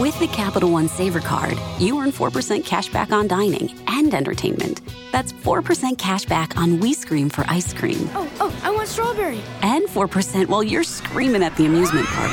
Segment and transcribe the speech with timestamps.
[0.00, 4.82] With the Capital One Savor Card, you earn 4% cash back on dining and entertainment.
[5.10, 8.10] That's 4% cash back on We Scream for ice cream.
[8.12, 9.40] Oh, oh, I want strawberry.
[9.62, 12.30] And 4% while you're screaming at the amusement park.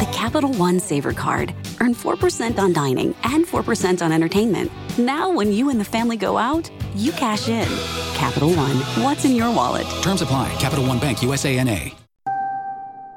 [0.00, 1.54] The Capital One Savor Card.
[1.78, 4.72] Earn 4% on dining and 4% on entertainment.
[4.96, 7.68] Now, when you and the family go out, you cash in.
[8.14, 9.86] Capital One, what's in your wallet?
[10.02, 10.48] Terms apply.
[10.54, 11.99] Capital One Bank USA NA.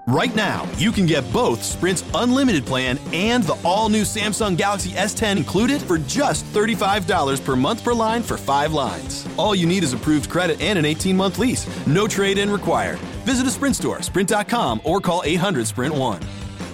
[0.07, 4.91] Right now, you can get both Sprint's unlimited plan and the all new Samsung Galaxy
[4.91, 9.25] S10 included for just $35 per month per line for five lines.
[9.37, 11.67] All you need is approved credit and an 18 month lease.
[11.87, 12.99] No trade in required.
[13.25, 16.21] Visit a Sprint store, sprint.com, or call 800 Sprint 1.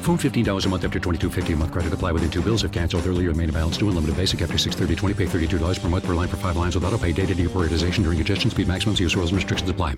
[0.02, 1.94] Phone $15 a month after $22.50 a month credit.
[1.94, 2.64] Apply within two bills.
[2.64, 3.90] If canceled earlier, main balance due.
[3.90, 6.98] Unlimited basic after 630 Pay $32 per month per line for five lines with auto
[6.98, 7.12] pay.
[7.12, 8.50] Data deprioritization during congestion.
[8.50, 9.00] Speed maximums.
[9.00, 9.98] Use rules and restrictions apply.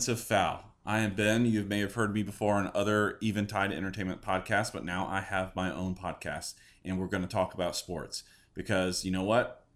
[0.00, 0.64] Offensive Foul.
[0.86, 1.44] I am Ben.
[1.44, 5.54] You may have heard me before on other Eventide Entertainment podcasts, but now I have
[5.54, 8.22] my own podcast, and we're going to talk about sports
[8.54, 9.66] because you know what?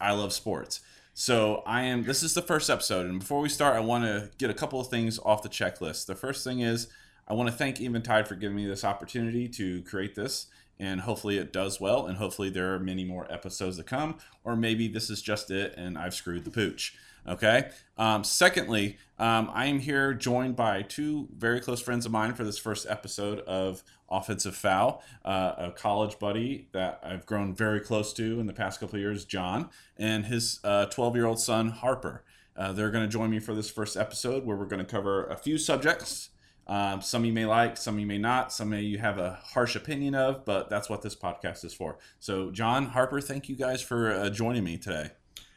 [0.00, 0.80] I love sports.
[1.12, 2.04] So I am.
[2.04, 4.80] This is the first episode, and before we start, I want to get a couple
[4.80, 6.06] of things off the checklist.
[6.06, 6.88] The first thing is
[7.28, 10.46] I want to thank Eventide for giving me this opportunity to create this
[10.78, 14.56] and hopefully it does well and hopefully there are many more episodes to come or
[14.56, 16.96] maybe this is just it and i've screwed the pooch
[17.26, 22.34] okay um, secondly um, i am here joined by two very close friends of mine
[22.34, 27.80] for this first episode of offensive foul uh, a college buddy that i've grown very
[27.80, 32.24] close to in the past couple years john and his 12 year old son harper
[32.54, 35.24] uh, they're going to join me for this first episode where we're going to cover
[35.26, 36.30] a few subjects
[36.66, 40.14] um, some you may like, some you may not, some you have a harsh opinion
[40.14, 41.98] of, but that's what this podcast is for.
[42.20, 45.10] So, John Harper, thank you guys for uh, joining me today.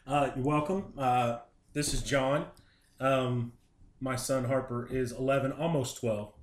[0.07, 0.93] Uh, you're welcome.
[0.97, 1.37] Uh,
[1.75, 2.47] this is John.
[2.99, 3.53] Um,
[3.99, 6.33] my son Harper is 11, almost 12.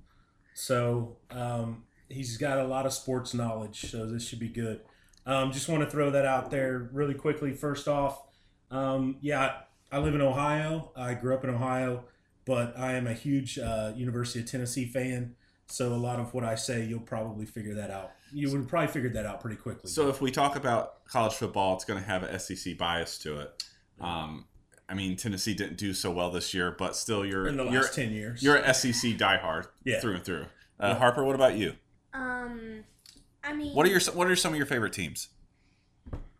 [0.53, 3.91] So um, he's got a lot of sports knowledge.
[3.91, 4.79] So this should be good.
[5.25, 7.51] Um, just want to throw that out there really quickly.
[7.51, 8.21] First off,
[8.71, 9.55] um, yeah,
[9.91, 10.93] I live in Ohio.
[10.95, 12.05] I grew up in Ohio
[12.45, 15.35] but I am a huge uh, University of Tennessee fan.
[15.67, 18.11] So a lot of what I say, you'll probably figure that out.
[18.33, 19.89] You would probably figure that out pretty quickly.
[19.89, 23.39] So if we talk about college football, it's going to have an SEC bias to
[23.39, 23.63] it.
[23.99, 24.45] Um,
[24.93, 27.73] I mean, Tennessee didn't do so well this year, but still, you're in the last
[27.73, 29.99] you're, ten years, you're an SEC diehard Yeah.
[29.99, 30.43] through and through.
[30.79, 30.93] Uh, Yeah.
[30.99, 31.73] Harper, what about you?
[32.13, 32.83] Um,
[33.43, 35.29] I mean, What are your What are some of your favorite teams?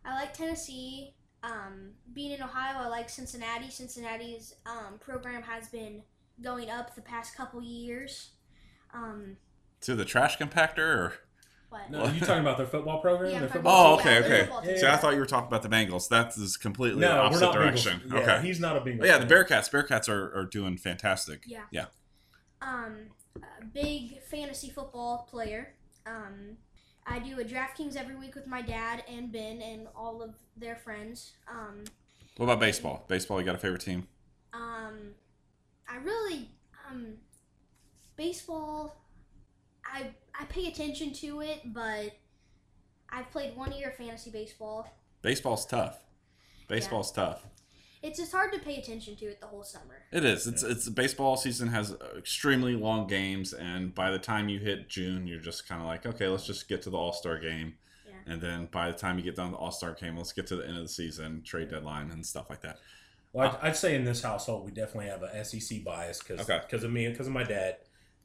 [0.06, 1.16] I like Tennessee.
[1.41, 3.72] Um, being in Ohio, I like Cincinnati.
[3.72, 6.03] Cincinnati's um, program has been
[6.40, 8.34] going up the past couple years.
[8.94, 9.38] Um,
[9.81, 11.14] To the trash compactor, or
[11.73, 11.91] what?
[11.91, 13.31] no, you talking about their football program?
[13.31, 14.39] Yeah, their football oh, talking- okay, yeah, okay.
[14.41, 14.78] football team.
[14.78, 16.07] See, I thought you were talking about the Bengals.
[16.09, 18.01] That is completely no, the we're opposite not direction.
[18.06, 18.13] Bengals.
[18.13, 18.47] Yeah, okay.
[18.47, 19.06] he's not a Bengals.
[19.06, 19.25] yeah, the.
[19.25, 19.69] Bearcats.
[19.72, 21.44] Bearcats are, are doing fantastic.
[21.47, 21.63] Yeah.
[21.72, 21.85] Yeah.
[22.61, 22.95] um,
[23.73, 25.73] big fantasy football player.
[26.06, 26.57] Um,
[27.07, 30.75] I do a DraftKings every week with my dad and Ben and all of their
[30.75, 31.34] friends.
[31.50, 31.84] Um,
[32.38, 33.05] What about baseball?
[33.07, 34.07] Baseball, you got a favorite team?
[34.53, 35.16] um,
[35.90, 36.50] I really
[36.90, 37.16] um,
[38.16, 38.95] baseball.
[39.85, 42.11] I I pay attention to it, but
[43.09, 44.88] I've played one year of fantasy baseball.
[45.21, 45.99] Baseball's tough.
[46.67, 47.45] Baseball's tough.
[48.01, 50.03] It's just hard to pay attention to it the whole summer.
[50.11, 50.45] It is.
[50.47, 55.25] It's it's baseball season has extremely long games, and by the time you hit June,
[55.28, 57.75] you're just kind of like, okay, let's just get to the All Star game,
[58.05, 58.16] Yeah.
[58.34, 60.47] and then by the time you get down to the All Star game, let's get
[60.47, 62.79] to the end of the season, trade deadline, and stuff like that.
[63.31, 66.61] Well, I'd, I'd say in this household we definitely have a SEC bias because Okay.
[66.75, 67.78] of me and because of my dad,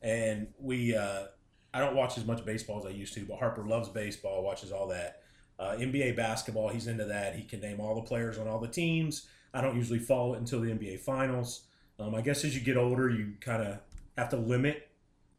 [0.02, 1.26] and we uh,
[1.72, 4.72] I don't watch as much baseball as I used to, but Harper loves baseball, watches
[4.72, 5.22] all that.
[5.58, 7.34] Uh, NBA basketball, he's into that.
[7.34, 9.26] He can name all the players on all the teams.
[9.52, 11.62] I don't usually follow it until the NBA finals.
[11.98, 13.78] Um, I guess as you get older, you kind of
[14.16, 14.88] have to limit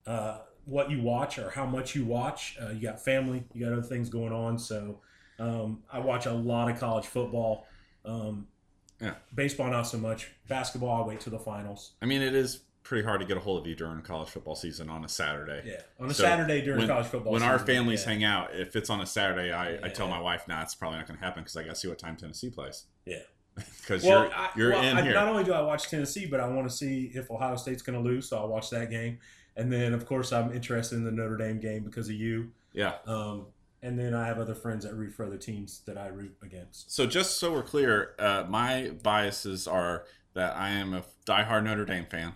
[0.06, 2.58] uh, what you watch or how much you watch.
[2.62, 5.00] Uh, you got family, you got other things going on, so
[5.40, 7.66] um, I watch a lot of college football.
[8.06, 8.48] Um,
[9.02, 9.14] Yeah.
[9.34, 10.30] Baseball, not so much.
[10.50, 11.94] Basketball, I wait till the finals.
[12.02, 14.56] I mean, it is pretty hard to get a hold of you during college football
[14.56, 15.62] season on a Saturday.
[15.64, 17.32] Yeah, on a So Saturday during when, college football.
[17.32, 18.10] When our families yeah.
[18.10, 20.98] hang out, if it's on a Saturday, I, I tell my wife, "Nah, it's probably
[20.98, 23.20] not going to happen because I got to see what time Tennessee plays." Yeah.
[23.56, 25.14] because Well, you're I, you're well, in I, here.
[25.14, 28.02] Not only do I watch Tennessee, but I want to see if Ohio State's going
[28.02, 29.20] to lose, so I'll watch that game.
[29.56, 32.52] And then, of course, I'm interested in the Notre Dame game because of you.
[32.74, 32.94] yeah.
[33.06, 33.48] Um,
[33.82, 36.92] and then I have other friends that root for other teams that I root against.
[36.92, 41.86] So just so we're clear, uh, my biases are that I am a diehard Notre
[41.86, 42.34] Dame fan.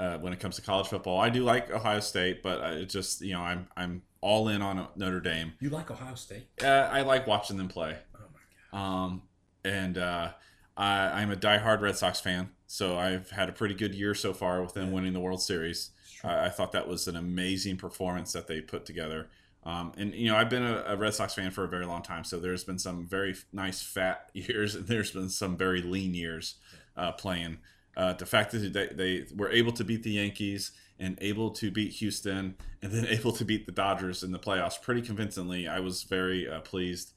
[0.00, 3.20] Uh, when it comes to college football, I do like Ohio State, but I just
[3.20, 5.52] you know I'm I'm all in on Notre Dame.
[5.60, 6.46] You like Ohio State?
[6.62, 7.98] Uh, I like watching them play.
[8.14, 8.82] Oh my god!
[8.82, 9.22] Um,
[9.62, 10.30] and uh,
[10.74, 14.32] I, I'm a diehard Red Sox fan, so I've had a pretty good year so
[14.32, 15.90] far with them winning the World Series.
[16.24, 19.28] I, I thought that was an amazing performance that they put together.
[19.64, 22.00] Um, and you know, I've been a, a Red Sox fan for a very long
[22.00, 26.14] time, so there's been some very nice fat years, and there's been some very lean
[26.14, 26.54] years
[26.96, 27.58] uh, playing.
[27.96, 31.70] Uh, the fact that they, they were able to beat the Yankees and able to
[31.70, 35.80] beat Houston, and then able to beat the Dodgers in the playoffs pretty convincingly, I
[35.80, 37.12] was very uh, pleased.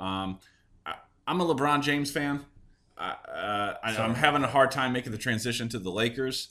[0.00, 0.38] Um,
[0.84, 0.94] I,
[1.26, 2.44] I'm a LeBron James fan.
[2.98, 6.48] I, uh, I, I'm having a hard time making the transition to the Lakers.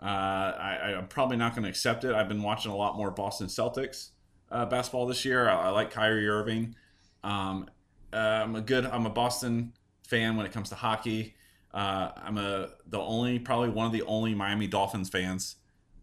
[0.00, 2.14] Uh, I, I'm probably not going to accept it.
[2.14, 4.10] I've been watching a lot more Boston Celtics
[4.50, 5.48] uh, basketball this year.
[5.48, 6.76] I, I like Kyrie Irving.
[7.24, 7.68] Um,
[8.12, 8.86] uh, I'm a good.
[8.86, 9.72] I'm a Boston
[10.06, 11.34] fan when it comes to hockey.
[11.72, 15.56] Uh, I'm a the only probably one of the only Miami Dolphins fans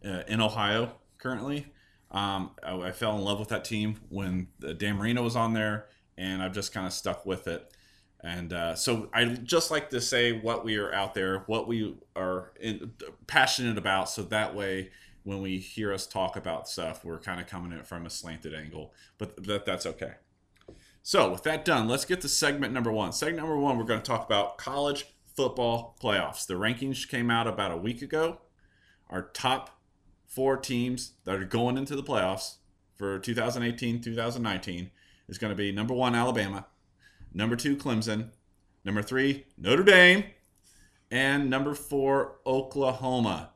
[0.06, 1.68] uh, in Ohio currently.
[2.12, 4.48] Um, I, I fell in love with that team when
[4.78, 7.72] Dan Marino was on there, and I've just kind of stuck with it.
[8.22, 11.96] And uh, so I just like to say what we are out there, what we
[12.16, 12.94] are in,
[13.28, 14.92] passionate about, so that way
[15.24, 18.10] when we hear us talk about stuff, we're kind of coming at it from a
[18.10, 18.94] slanted angle.
[19.18, 20.14] But that, that's okay.
[21.02, 23.12] So with that done, let's get to segment number one.
[23.12, 25.06] Segment number one, we're going to talk about college
[25.36, 26.46] football playoffs.
[26.46, 28.40] The rankings came out about a week ago.
[29.10, 29.82] Our top
[30.26, 32.56] four teams that are going into the playoffs
[32.98, 34.92] for 2018 2019
[35.28, 36.68] is going to be number one, Alabama,
[37.34, 38.30] number two, Clemson,
[38.84, 40.26] number three, Notre Dame,
[41.12, 43.52] and number four, Oklahoma.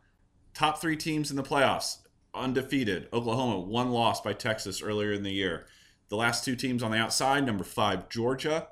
[0.53, 1.99] Top three teams in the playoffs,
[2.33, 3.07] undefeated.
[3.13, 5.65] Oklahoma, one loss by Texas earlier in the year.
[6.09, 8.69] The last two teams on the outside, number five, Georgia,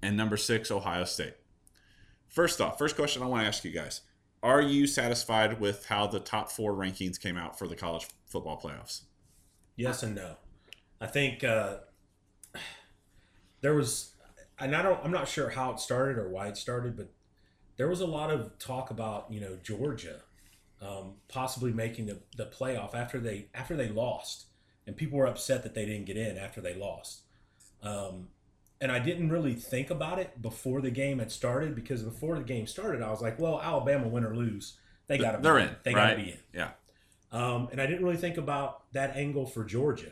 [0.00, 1.34] and number six, Ohio State.
[2.32, 4.00] First off, first question I want to ask you guys
[4.42, 8.58] Are you satisfied with how the top four rankings came out for the college football
[8.60, 9.02] playoffs?
[9.76, 10.36] Yes and no.
[11.00, 11.76] I think uh,
[13.60, 14.12] there was,
[14.58, 17.10] and I don't, I'm not sure how it started or why it started, but
[17.76, 20.20] there was a lot of talk about you know Georgia
[20.80, 24.46] um, possibly making the, the playoff after they after they lost,
[24.86, 27.22] and people were upset that they didn't get in after they lost.
[27.82, 28.28] Um,
[28.82, 32.42] and I didn't really think about it before the game had started because before the
[32.42, 34.76] game started, I was like, well, Alabama win or lose,
[35.06, 35.76] they got to They're in.
[35.84, 36.10] They right?
[36.10, 36.38] got to be in.
[36.52, 36.70] Yeah.
[37.30, 40.10] Um, and I didn't really think about that angle for Georgia.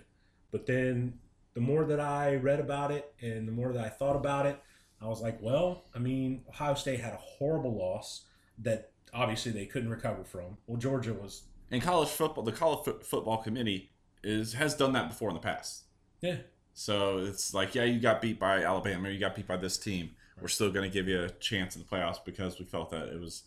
[0.52, 1.18] But then
[1.54, 4.62] the more that I read about it and the more that I thought about it,
[5.02, 8.26] I was like, well, I mean, Ohio State had a horrible loss
[8.58, 10.58] that obviously they couldn't recover from.
[10.68, 13.90] Well, Georgia was, in college football, the college fo- football committee
[14.22, 15.84] is has done that before in the past.
[16.20, 16.36] yeah,
[16.80, 20.12] So it's like, yeah, you got beat by Alabama, you got beat by this team.
[20.40, 23.08] We're still going to give you a chance in the playoffs because we felt that
[23.08, 23.42] it was,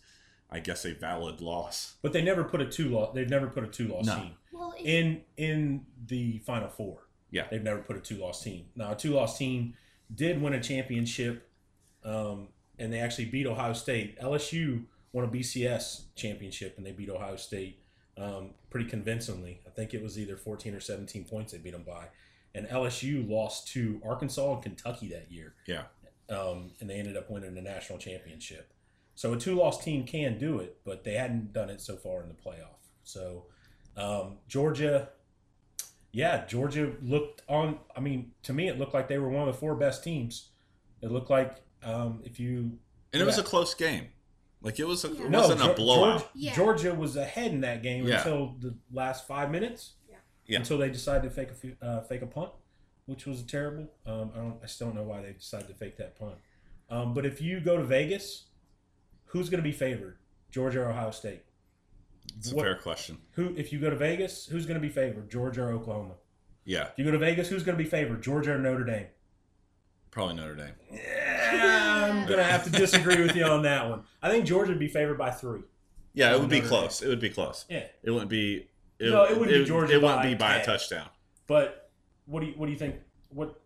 [0.51, 1.95] I guess, a valid loss.
[2.03, 3.15] but they never put a two loss.
[3.15, 4.17] They've never put a two loss No.
[4.17, 7.07] team Well, if, in in the Final Four.
[7.31, 7.47] Yeah.
[7.49, 8.67] They've never put a two loss team.
[8.75, 9.73] Now, a two loss team
[10.13, 11.49] did win a championship,
[12.03, 14.19] um, and they actually beat Ohio State.
[14.21, 17.79] LSU won a BCS championship, and they beat Ohio State
[18.15, 19.61] um, pretty convincingly.
[19.65, 22.09] I think it was either 14 or 17 points they beat them by.
[22.55, 25.85] And LSU lost to Arkansas and Kentucky that year, Yeah.
[26.29, 28.71] um, and they ended up winning the national championship.
[29.15, 32.21] So a two loss team can do it, but they hadn't done it so far
[32.21, 32.77] in the playoff.
[33.03, 33.45] So
[33.97, 35.09] um, Georgia,
[36.11, 37.79] yeah, Georgia looked on.
[37.95, 40.49] I mean, to me, it looked like they were one of the four best teams.
[41.01, 42.77] It looked like um, if you
[43.11, 43.43] And it was Yeah.
[43.43, 44.07] a close game.
[44.61, 45.25] Like it was, a, Yeah.
[45.25, 46.19] it wasn't a blowout.
[46.19, 46.55] Georgia, Yeah.
[46.55, 48.17] Georgia was ahead in that game Yeah.
[48.19, 49.93] until the last five minutes.
[50.45, 50.59] Yeah.
[50.59, 52.51] Until they decided to fake a few- uh, fake a punt,
[53.05, 53.89] which was terrible.
[54.05, 54.59] Um, I don't.
[54.63, 56.35] I still don't know why they decided to fake that punt.
[56.89, 58.45] Um, but if you go to Vegas,
[59.25, 60.17] who's going to be favored?
[60.51, 61.43] Georgia or Ohio State?
[62.37, 63.17] It's a What- fair question.
[63.31, 63.53] Who?
[63.55, 65.29] If you go to Vegas, who's going to be favored?
[65.31, 66.15] Georgia or Oklahoma?
[66.65, 68.21] Yeah, If you go to Vegas, who's going to be favored?
[68.21, 69.07] Georgia or Notre Dame?
[70.11, 70.73] probably Notre Dame.
[70.91, 74.03] Yeah, I'm going to have to disagree with you on that one.
[74.21, 75.61] I think Georgia would be favored by three.
[76.13, 77.01] Yeah, it would be Notre close.
[77.01, 77.65] It would be close.
[77.69, 77.87] Yeah.
[78.03, 78.67] It wouldn't be.
[79.03, 81.07] It, No, it wouldn't be Georgia It wouldn't by be by a touchdown.
[81.47, 81.91] But
[82.25, 82.95] what do you what do you think?
[83.29, 83.59] What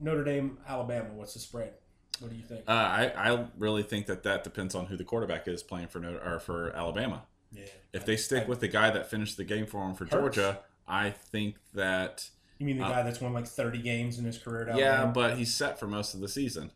[0.00, 1.08] Notre Dame, Alabama?
[1.14, 1.74] What's the spread?
[2.20, 2.62] What do you think?
[2.68, 5.98] Uh, I I really think that that depends on who the quarterback is playing for
[5.98, 7.22] Notre, or for Alabama.
[7.52, 7.64] Yeah.
[7.92, 10.12] If they stick I- with the guy that finished the game for him for Hurts.
[10.36, 14.24] Georgia, I think that You mean the Uh, guy that's won like 30 games in
[14.24, 14.68] his career?
[14.68, 16.70] At yeah, but he's set for most of the season.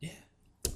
[0.00, 0.10] yeah.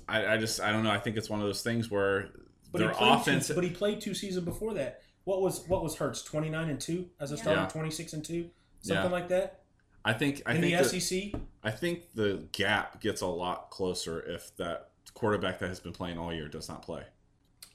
[0.08, 0.90] I, I just I don't know.
[0.90, 2.30] I think it's one of those things where
[2.70, 3.48] But their offense.
[3.48, 5.02] Two, but he played two seasons before that.
[5.26, 6.22] What was what was Hurts?
[6.22, 7.62] 29 and two as a starter.
[7.62, 7.66] Yeah.
[7.68, 8.48] 26 and two,
[8.80, 9.10] something Yeah.
[9.10, 9.62] like that.
[10.04, 11.34] I think I in think the that- SEC.
[11.64, 16.16] I think the gap gets a lot closer if that quarterback that has been playing
[16.16, 17.02] all year does not play.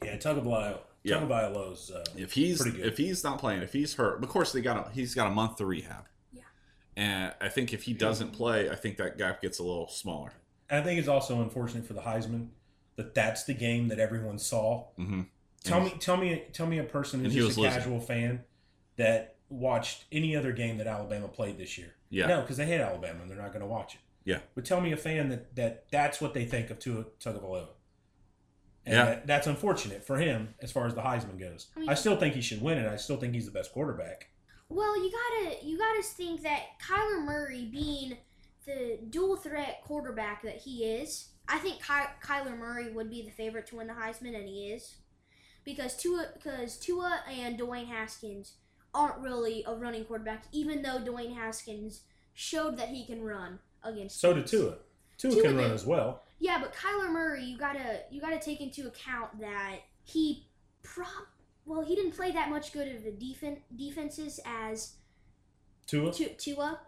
[0.02, 0.80] Yeah, Tagovailoa.
[1.04, 1.18] Yeah.
[1.20, 2.86] Tagovailoa's uh, If he's Pretty good.
[2.86, 5.32] if he's not playing, if he's hurt, of course they got a, he's got a
[5.32, 6.06] month to rehab.
[6.32, 6.44] Yeah.
[6.96, 10.32] And I think if he doesn't play, I think that gap gets a little smaller.
[10.70, 12.48] I think it's also unfortunate for the Heisman
[12.96, 14.86] that that's the game that everyone saw.
[14.98, 15.24] Mm-hmm.
[15.64, 17.74] Tell And- me, tell me, tell me a person who's just was a losing.
[17.80, 18.44] casual fan
[18.98, 21.94] that watched any other game that Alabama played this year.
[22.10, 22.28] Yeah.
[22.28, 24.02] No, because they hate Alabama and they're not going to watch it.
[24.24, 24.40] Yeah.
[24.56, 27.68] But tell me a fan that, that that's what they think of Tua Tagovailoa.
[28.86, 29.06] And Yeah.
[29.06, 31.68] that, that's unfortunate for him as far as the Heisman goes.
[31.76, 32.88] I mean- I still think he should win it.
[32.88, 34.30] I still think he's the best quarterback.
[34.70, 38.18] Well, you gotta you gotta think that Kyler Murray being
[38.66, 43.32] the dual threat quarterback that he is, I think Ky- Kyler Murray would be the
[43.32, 44.96] favorite to win the Heisman, and he is,
[45.64, 48.54] because Tua because Tua and Dwayne Haskins
[48.94, 52.02] aren't really a running quarterback, even though Dwayne Haskins
[52.34, 54.20] showed that he can run against.
[54.20, 54.48] So did.
[54.48, 54.76] Tua.
[55.18, 56.24] Tua, Tua can run as well.
[56.40, 60.48] Yeah, but Kyler Murray, you gotta you gotta take into account that he
[60.84, 61.28] prop
[61.66, 64.94] well he didn't play that much good of the defen- defenses as
[65.86, 66.80] Tua Tu- Tua,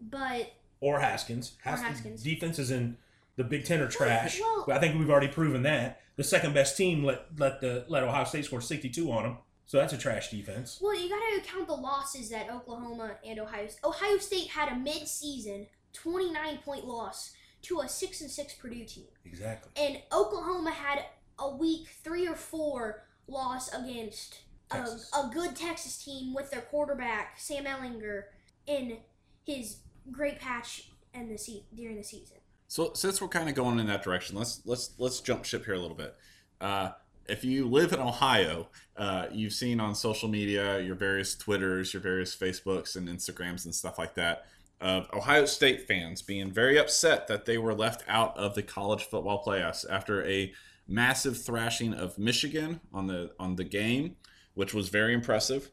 [0.00, 1.52] but or Haskins.
[1.62, 1.88] Haskins.
[1.96, 2.22] Haskins.
[2.22, 2.96] Defenses in
[3.36, 4.40] the Big Ten are trash.
[4.40, 6.00] well- I think we've already proven that.
[6.16, 9.38] The second best team let let the let Ohio State score sixty two on them.
[9.64, 10.78] So that's a trash defense.
[10.82, 15.66] well you gotta count the losses that Oklahoma and Ohio Ohio State had a mid-season
[15.94, 19.70] twenty nine point loss to a six and six Purdue team, Exactly.
[19.76, 21.04] and Oklahoma had
[21.38, 24.40] a week three or four loss against
[24.72, 24.84] um,
[25.14, 28.24] a, a good Texas team with their quarterback Sam Ehlinger
[28.66, 28.98] in
[29.44, 29.78] his
[30.10, 32.38] great patch and the se- during the season.
[32.72, 35.74] So since we're kind of going in that direction, let's let's let's jump ship here
[35.74, 36.16] a little bit.
[36.58, 36.92] Uh,
[37.28, 42.00] if you live in Ohio, uh, you've seen on social media your various Twitters, your
[42.00, 44.46] various Facebooks and Instagrams and stuff like that
[44.80, 49.04] of Ohio State fans being very upset that they were left out of the college
[49.04, 50.50] football playoffs after a
[50.88, 54.16] massive thrashing of Michigan on the on the game,
[54.54, 55.70] which was very impressive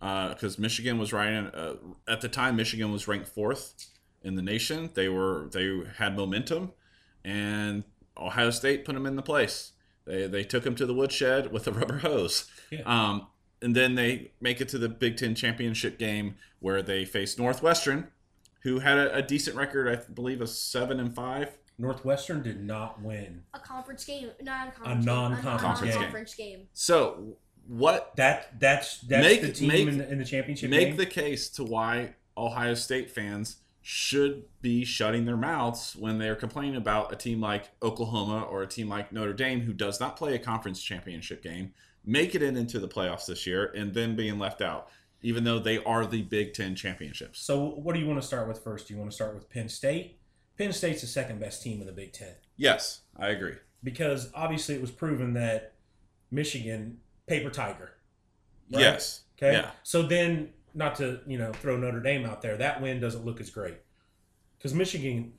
[0.00, 2.56] because Michigan was right uh, at the time.
[2.56, 3.88] Michigan was ranked fourth
[4.24, 4.90] in the nation.
[4.94, 6.72] They were they had momentum,
[7.24, 7.84] and
[8.16, 9.72] Ohio State put them in the place.
[10.04, 12.46] They they took them to the woodshed with a rubber hose.
[12.70, 12.80] Yeah.
[12.86, 13.26] Um,
[13.60, 18.08] and then they make it to the Big Ten championship game where they face Northwestern,
[18.62, 21.56] who had a, a decent record, I believe, a seven and five.
[21.78, 23.42] Northwestern did not win.
[23.54, 26.68] A conference game, not a conference non-conference game, a non-conference game.
[26.72, 27.36] So
[27.66, 30.96] what That that's that's Make- the team make- in, the, in the championship make game.
[30.96, 36.76] the case to why Ohio State fans should be shutting their mouths when they're complaining
[36.76, 40.34] about a team like Oklahoma or a team like Notre Dame who does not play
[40.34, 41.72] a conference championship game,
[42.04, 44.88] make it in into the playoffs this year, and then being left out,
[45.20, 47.40] even though they are the Big Ten championships.
[47.40, 48.86] so what do you want to start with first?
[48.86, 50.18] Do you want to start with Penn State?
[50.56, 53.54] Penn State's the second best team in the Big Ten Yes, I agree.
[53.82, 55.72] because obviously it was proven that
[56.30, 57.92] Michigan paper tiger.
[58.72, 58.80] right?
[58.80, 59.22] Yes.
[59.38, 59.52] Okay.
[59.54, 59.70] Yeah.
[59.82, 63.40] So then, not to you know throw Notre Dame out there, that win doesn't look
[63.40, 63.78] as great
[64.58, 65.34] because Michigan.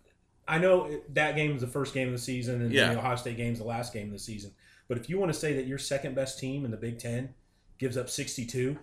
[0.45, 2.91] I know it- that game is the first game of the season, and Yeah.
[2.91, 4.51] the Ohio State game is the last game of the season.
[4.89, 7.33] But if you want to say that your second best team in the Big Ten
[7.77, 8.77] gives up sixty two,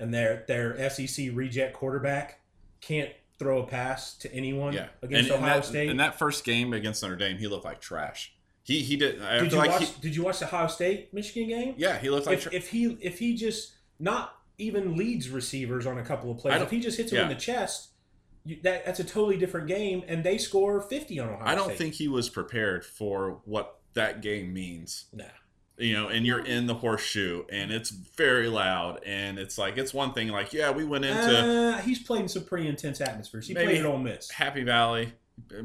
[0.00, 2.40] and their their SEC reject quarterback
[2.80, 4.88] can't throw a pass to anyone Yeah.
[5.00, 5.88] against and, and Ohio that, State.
[5.90, 8.34] In that first game against Notre Dame, he looked like trash.
[8.64, 9.22] He he did.
[9.22, 9.88] I did you like watch?
[9.88, 11.74] he- did you watch the Ohio State Michigan game?
[11.78, 12.38] yeah, he looked like.
[12.38, 16.38] if, tra- if he if he just not even leads receivers on a couple of
[16.38, 17.22] plays, if he just hits him yeah.
[17.24, 17.90] in the chest,
[18.44, 21.66] you, that that's a totally different game, and they score fifty on Ohio I don't
[21.66, 21.78] State.
[21.78, 25.06] think he was prepared for what that game means.
[25.12, 25.24] Nah.
[25.76, 29.94] You know, and you're in the horseshoe, and it's very loud, and it's like it's
[29.94, 30.28] one thing.
[30.28, 33.46] Like, yeah, we went into Uh, he's played in some pretty intense atmospheres.
[33.46, 34.30] He played at Ole Miss.
[34.30, 35.14] Happy Valley.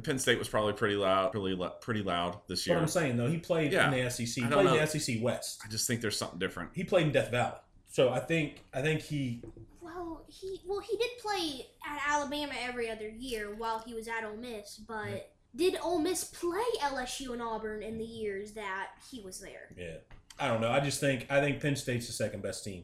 [0.04, 2.82] Penn State was probably pretty loud, pretty pretty loud this That's what year.
[2.82, 3.28] I'm saying though.
[3.28, 3.92] He played Yeah.
[3.92, 4.44] in the SEC.
[4.44, 4.86] He played in know.
[4.86, 5.62] the SEC West.
[5.66, 6.72] I just think there's something different.
[6.74, 7.58] He played in Death Valley.
[7.96, 9.42] So I think I think he
[9.80, 14.26] Well, he well he did play at Alabama every other year while he was at
[14.26, 19.22] Ole Miss, but did Ole Miss play LSU and Auburn in the years that he
[19.22, 19.70] was there?
[19.78, 20.00] yeah.
[20.38, 20.72] I don't know.
[20.72, 22.84] I just think I think Penn State's the second best team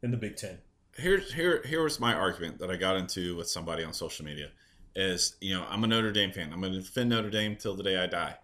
[0.00, 0.58] in the Big Ten.
[0.96, 4.50] Here's here here was my argument that I got into with somebody on social media.
[4.94, 6.52] Is you know I'm a Notre Dame fan.
[6.52, 8.36] I'm going to defend Notre Dame till the day I die.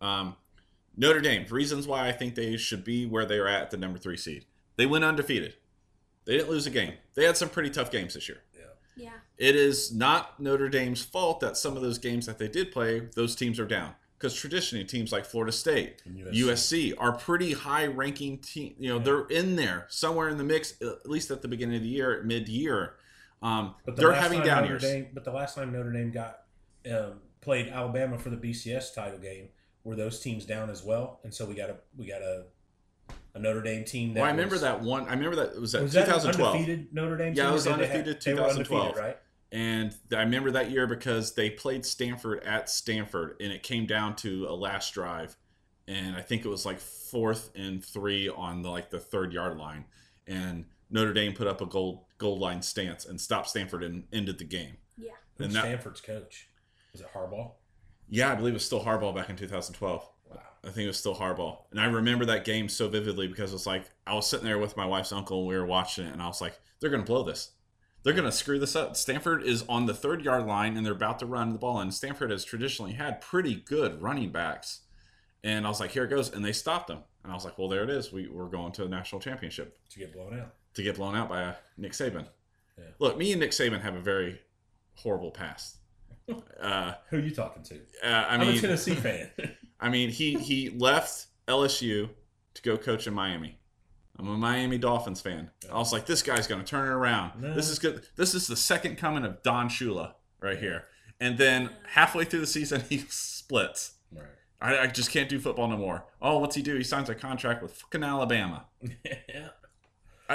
[0.00, 0.36] Um,
[0.96, 3.98] Notre Dame reasons why I think they should be where they are at the number
[3.98, 4.44] three seed.
[4.76, 5.54] They went undefeated.
[6.24, 6.94] They didn't lose a game.
[7.14, 8.38] They had some pretty tough games this year.
[8.56, 8.64] Yeah.
[8.96, 9.10] Yeah.
[9.36, 13.00] It is not Notre Dame's fault that some of those games that they did play,
[13.14, 13.94] those teams are down.
[14.16, 18.74] Because traditionally, teams like Florida State, And USC are pretty high ranking team.
[18.78, 21.82] You know, they're in there somewhere in the mix, at least at the beginning of
[21.82, 22.94] the year, mid year.
[23.42, 24.82] Um, But the they're having down Notre years.
[24.82, 26.44] Dame, but the last time Notre Dame got
[26.90, 29.48] um, played Alabama for the BCS title game,
[29.82, 31.20] were those teams down as well?
[31.24, 32.44] And so we got a we got a
[33.34, 34.14] a Notre Dame team.
[34.14, 35.06] That Well, I remember was, that one.
[35.08, 36.54] I remember that it was that Was 2012.
[36.54, 37.34] undefeated Notre Dame?
[37.34, 38.96] Yeah, team, it was did they have- undefeated they were undefeated, 2012.
[38.96, 39.18] right?
[39.52, 44.16] And I remember that year because they played Stanford at Stanford, and it came down
[44.16, 45.36] to a last drive,
[45.86, 49.56] and I think it was like fourth and three on the like the third yard
[49.56, 49.84] line,
[50.26, 54.38] and Notre Dame put up a gold goal line stance and stopped Stanford and ended
[54.38, 54.76] the game.
[54.96, 55.10] Yeah.
[55.36, 56.48] Who's And that- Stanford's coach?
[56.92, 57.52] Is it Harbaugh?
[58.08, 60.08] Yeah, I believe it was still Harbaugh back in 2012.
[60.66, 63.66] I think it was still Harbaugh, and I remember that game so vividly because it's
[63.66, 66.22] like I was sitting there with my wife's uncle and we were watching it, and
[66.22, 67.52] I was like, "They're gonna blow this.
[68.02, 71.18] They're gonna screw this up." Stanford is on the third yard line and they're about
[71.20, 74.80] to run the ball, and Stanford has traditionally had pretty good running backs,
[75.42, 77.58] and I was like, "Here it goes," and they stopped them, and I was like,
[77.58, 78.12] "Well, there it is.
[78.12, 80.54] We, we're going to the national championship To get blown out.
[80.74, 82.26] to get blown out by uh, Nick Saban."
[82.78, 82.84] Yeah.
[82.98, 84.40] Look, me and Nick Saban have a very
[84.96, 85.76] horrible past.
[86.58, 87.74] Uh, Who are you talking to?
[88.02, 89.30] uh, I I'm mean, a Tennessee fan.
[89.80, 92.10] I mean, he he left LSU
[92.54, 93.58] to go coach in Miami.
[94.18, 95.50] I'm a Miami Dolphins fan.
[95.72, 97.42] I was like, this guy's going to turn it around.
[97.42, 97.52] No.
[97.54, 98.06] This is good.
[98.14, 100.84] This is the second coming of Don Shula right here.
[101.20, 103.94] And then halfway through the season, he splits.
[104.12, 104.24] right.
[104.60, 106.04] I, I just can't do football no more.
[106.22, 106.76] Oh, what's he do?
[106.76, 108.66] He signs a contract with fucking Alabama.
[109.04, 109.48] yeah.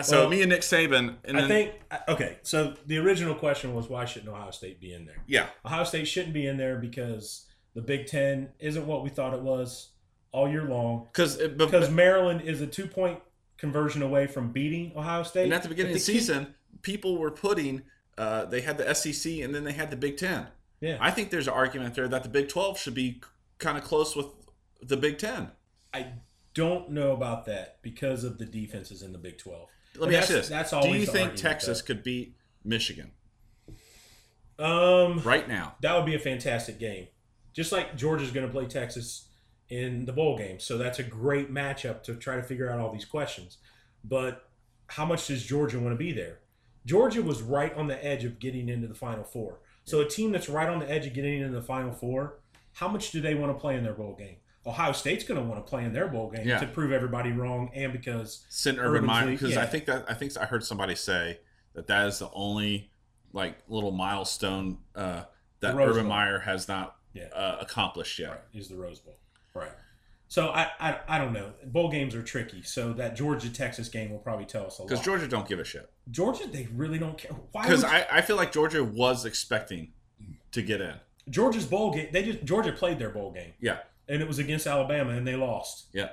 [0.01, 1.73] So Well, me and Nick Saban, and I then think
[2.07, 2.37] okay.
[2.43, 5.23] So the original question was why shouldn't Ohio State be in there?
[5.25, 9.33] yeah, Ohio State shouldn't be in there because the Big Ten isn't what we thought
[9.33, 9.89] it was
[10.31, 11.07] all year long.
[11.11, 13.19] because Because Maryland is a two point
[13.57, 15.45] conversion away from beating Ohio State.
[15.45, 17.83] and at the beginning of the season, people were putting.
[18.17, 20.47] Uh, they had the SEC and then they had the Big Ten.
[20.81, 23.21] yeah, I think there's an argument there that the Big 12 should be
[23.59, 24.27] kind of close with
[24.81, 25.51] the Big 10.
[25.93, 26.13] I
[26.53, 29.69] don't know about that because of the defenses in the Big Twelve.
[29.95, 30.71] Let And me ask you that's- this.
[30.71, 33.11] That's Do you think Texas could beat Michigan.
[34.57, 35.75] Um, right now?
[35.81, 37.07] that would be a fantastic game.
[37.59, 39.27] Just like Georgia's going to play Texas
[39.67, 42.89] in the bowl game, so that's a great matchup to try to figure out all
[42.89, 43.57] these questions.
[44.01, 44.49] But
[44.87, 46.39] how much does Georgia want to be there?
[46.85, 49.59] Georgia was right on the edge of getting into the Final Four.
[49.83, 52.39] So a team that's right on the edge of getting into the Final Four,
[52.75, 54.37] how much do they want to play in their bowl game?
[54.65, 56.59] Ohio State's going to want to play in their bowl game Yeah.
[56.59, 59.63] to prove everybody wrong, and because Send Urban Meyer because yeah.
[59.63, 61.41] I think that I think I heard somebody say
[61.73, 62.89] that that is the only
[63.33, 65.23] like little milestone uh,
[65.59, 66.07] that Urban.
[66.07, 67.25] Meyer has not Yeah.
[67.33, 68.29] uh, accomplished yet.
[68.29, 69.17] right, is the Rose Bowl,
[69.53, 69.71] right?
[70.27, 71.53] So I, I I don't know.
[71.65, 72.61] Bowl games are tricky.
[72.61, 74.89] So that Georgia Texas game will probably tell us a lot.
[74.89, 75.89] Because Georgia don't give a shit.
[76.11, 77.31] Georgia, they really don't care.
[77.51, 77.63] Why?
[77.63, 79.91] Because I, I feel like Georgia was expecting
[80.51, 80.93] to get in.
[81.29, 84.65] Georgia's bowl game, they just Georgia played their bowl game, Yeah, and it was against
[84.67, 85.87] Alabama, and they lost.
[85.93, 86.09] yeah.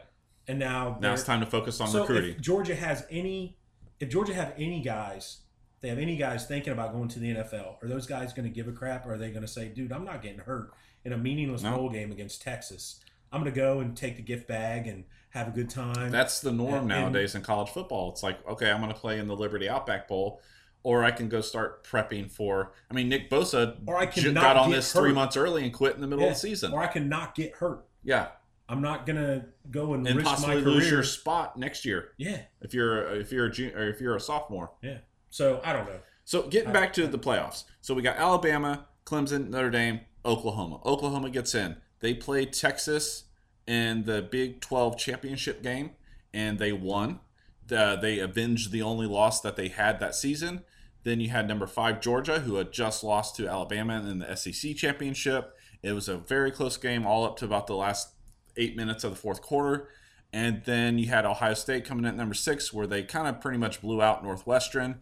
[0.48, 2.36] And now, Now it's time to focus on so recruiting.
[2.36, 3.56] If Georgia has any,
[3.98, 5.38] if Georgia have any guys,
[5.80, 8.54] they have any guys thinking about going to the NFL, are those guys going to
[8.54, 10.70] give a crap, or are they going to say, "Dude, I'm not getting hurt
[11.06, 11.76] in a meaningless No.
[11.76, 13.00] bowl game against Texas.
[13.32, 16.40] I'm going to go and take the gift bag and have a good time." That's
[16.40, 18.10] the norm And- nowadays in college football.
[18.10, 20.40] It's like, okay, I'm going to play in the Liberty Outback Bowl,
[20.82, 22.72] or I can go start prepping for.
[22.90, 25.64] I mean, Nick Bosa Or I can j- not got on this three months early
[25.64, 26.30] and quit in the middle Yeah.
[26.30, 26.72] of the season.
[26.72, 27.84] or I can not get hurt.
[28.04, 28.28] Yeah,
[28.68, 30.74] I'm not going to go and, and risk my possibly career.
[30.74, 34.16] lose your spot next year yeah, if you're if you're a junior or if you're
[34.16, 34.70] a sophomore.
[34.82, 34.98] yeah.
[35.30, 35.98] So I don't know.
[36.24, 37.64] So getting back to the playoffs.
[37.80, 40.80] So we got Alabama, Clemson, Notre Dame, Oklahoma.
[40.84, 41.76] Oklahoma gets in.
[42.00, 43.24] They played Texas
[43.66, 45.90] in the Big 12 championship game,
[46.34, 47.20] and they won.
[47.66, 50.62] The, they avenged the only loss that they had that season.
[51.04, 54.76] Then you had number five Georgia, who had just lost to Alabama in the SEC
[54.76, 55.56] championship.
[55.82, 58.08] It was a very close game, all up to about the last
[58.56, 59.88] eight minutes of the fourth quarter.
[60.32, 63.40] And then you had Ohio State coming in at number six, where they kind of
[63.40, 65.00] pretty much blew out Northwestern.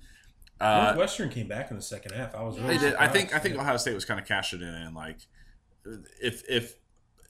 [0.61, 2.35] Uh, Northwestern came back in the second half.
[2.35, 2.95] I was really they did.
[2.95, 3.35] I think.
[3.35, 4.95] I think Ohio State was kind of cashing it in.
[4.95, 5.19] Like,
[6.23, 6.77] if if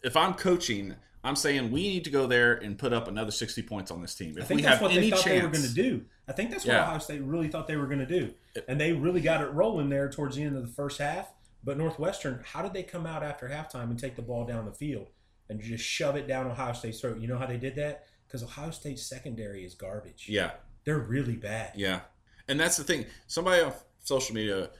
[0.02, 3.62] if I'm coaching, I'm saying we need to go there and put up another 60
[3.62, 4.34] points on this team.
[4.37, 5.74] I If think we that's have what any they thought chance, they were going to
[5.74, 6.04] do.
[6.28, 6.82] I think that's what Yeah.
[6.82, 8.34] Ohio State really thought they were going to do,
[8.68, 11.32] and they really got it rolling there towards the end of the first half.
[11.62, 14.72] But Northwestern, how did they come out after halftime and take the ball down the
[14.72, 15.08] field
[15.48, 17.18] and just shove it down Ohio State's throat?
[17.20, 18.04] You know how they did that?
[18.26, 20.26] Because Ohio State's secondary is garbage.
[20.28, 20.50] yeah,
[20.84, 21.72] They're really bad.
[21.74, 22.00] yeah,
[22.48, 23.07] and that's the thing.
[23.26, 24.70] Somebody on social media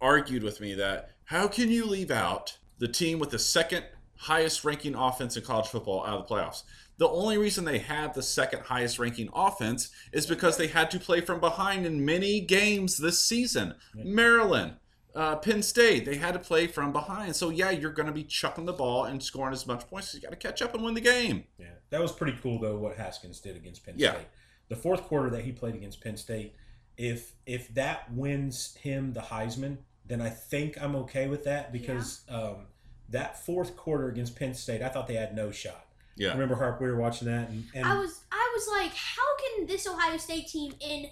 [0.00, 3.84] argued with me that how can you leave out the team with the second
[4.16, 6.62] highest ranking offense in college football out of the playoffs?
[6.96, 11.00] The only reason they had the second highest ranking offense is because they had to
[11.00, 13.74] play from behind in many games this season.
[13.94, 14.74] Maryland,
[15.14, 17.34] uh, Penn State, they had to play from behind.
[17.34, 20.14] So yeah, you're going to be chucking the ball and scoring as much points.
[20.14, 21.44] You got to catch up and win the game.
[21.58, 22.76] Yeah, that was pretty cool though.
[22.76, 24.12] What Haskins did against Penn Yeah.
[24.12, 24.26] State,
[24.68, 26.54] the fourth quarter that he played against Penn State.
[26.96, 32.22] If if that wins him the Heisman, then I think I'm okay with that because
[32.28, 32.66] um,
[33.08, 35.86] that fourth quarter against Penn State, I thought they had no shot.
[36.16, 36.30] Yeah.
[36.30, 39.66] Remember, Harp, we were watching that, and, and I was I was like, how can
[39.66, 41.08] this Ohio State team in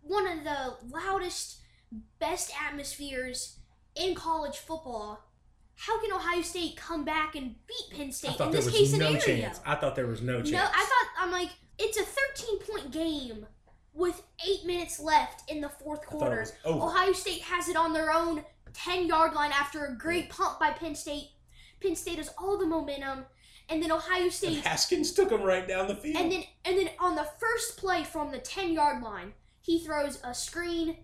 [0.00, 1.58] one of the loudest,
[2.18, 3.58] best atmospheres
[3.94, 5.22] in college football,
[5.76, 8.66] how can Ohio State come back and beat Penn I State thought in there this
[8.66, 9.42] was case no scenario?
[9.42, 9.60] chance.
[9.66, 10.52] I thought there was no chance.
[10.52, 13.46] No, I thought I'm like it's a 13 point game
[13.94, 16.46] with eight minutes left in the fourth quarter.
[16.64, 20.70] Ohio State has it on their own 10 yard line after a great pump by
[20.70, 21.30] Penn State.
[21.80, 23.24] Penn State has all the momentum,
[23.68, 26.16] and then Ohio And State Haskins took him right down the field.
[26.16, 30.20] and then and then on the first play from the 10 yard line, he throws
[30.24, 30.98] a screen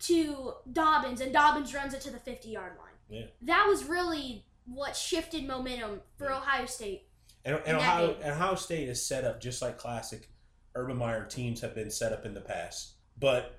[0.00, 2.86] to Dobbins and Dobbins runs it to the 50 yard line.
[3.08, 3.26] Yeah.
[3.42, 7.06] That was really what shifted momentum for Ohio State.
[7.44, 10.29] And, and Ohio, and Ohio State is set up just like classic
[10.74, 12.92] Urban Meyer teams have been set up in the past.
[13.18, 13.58] But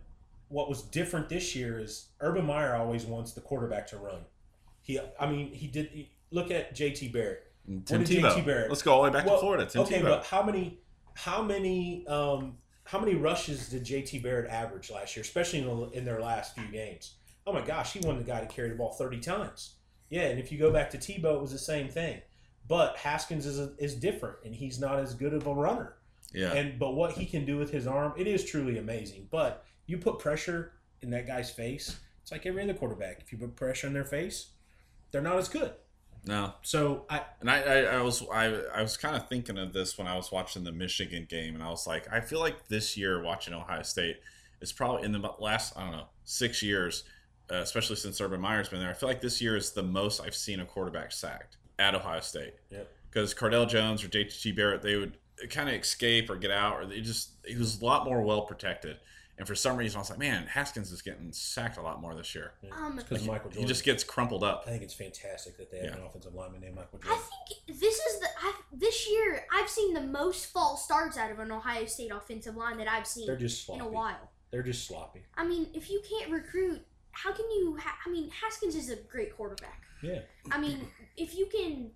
[0.50, 4.20] what was different this year is Urban Meyer always wants the quarterback to run.
[4.82, 5.88] He, I mean, he did.
[5.88, 7.10] He, look at J.T.
[7.10, 7.44] Barrett.
[7.86, 8.32] Tim Tebow.
[8.32, 9.66] JT Barrett- Let's go all the way back Well, to Florida.
[9.66, 10.04] Tim okay, Tebow.
[10.06, 10.80] but how many,
[11.14, 14.20] how many, um, how many rushes did J.T.
[14.20, 17.14] Barrett average last year, especially in, the, in their last few games?
[17.46, 19.76] Oh my gosh, he won the guy to carry the ball thirty times.
[20.10, 22.22] Yeah, and if you go back to Tebow, it was the same thing.
[22.68, 25.96] But Haskins is a, is different, and he's not as good of a runner.
[26.34, 26.54] Yeah.
[26.54, 29.28] And but what he can do with his arm, it is truly amazing.
[29.32, 33.22] But you put pressure in that guy's face, it's like every other quarterback.
[33.22, 34.52] If you put pressure in their face,
[35.12, 35.74] they're not as good.
[36.26, 36.54] no.
[36.62, 39.98] So I, And I, I, I was I, I was kind of thinking of this
[39.98, 42.96] when I was watching the Michigan game, and I was like, I feel like this
[42.96, 44.18] year watching Ohio State
[44.62, 47.04] is probably in the last I don't know six years,
[47.52, 48.92] uh, especially since Urban Meyer's been there.
[48.92, 52.20] I feel like this year is the most I've seen a quarterback sacked at Ohio
[52.22, 52.54] State.
[52.70, 52.90] Yep.
[53.10, 55.18] Because Cardale Jones or JT Barrett, they would
[55.50, 58.42] kind of escape or get out, or they just he was a lot more well
[58.44, 58.98] protected.
[59.38, 62.14] And for some reason, I was like, man, Haskins is getting sacked a lot more
[62.14, 62.52] this year.
[62.72, 64.66] Um, because Michael Jordan, He just gets crumpled up.
[64.68, 65.96] I think it's fantastic that they have Yeah.
[65.96, 69.96] an offensive lineman named Michael I think this is the I, this year I've seen
[69.96, 73.36] the most false starts out of an Ohio State offensive line that I've seen They're
[73.36, 73.80] just sloppy.
[73.80, 73.96] in sloppy.
[73.96, 74.32] a while.
[74.52, 75.22] They're just sloppy.
[75.36, 76.82] I mean, if you can't recruit,
[77.14, 77.78] how can you?
[77.82, 79.82] Ha- I mean, Haskins is a great quarterback.
[80.04, 80.20] Yeah.
[80.52, 81.92] I mean, if you can,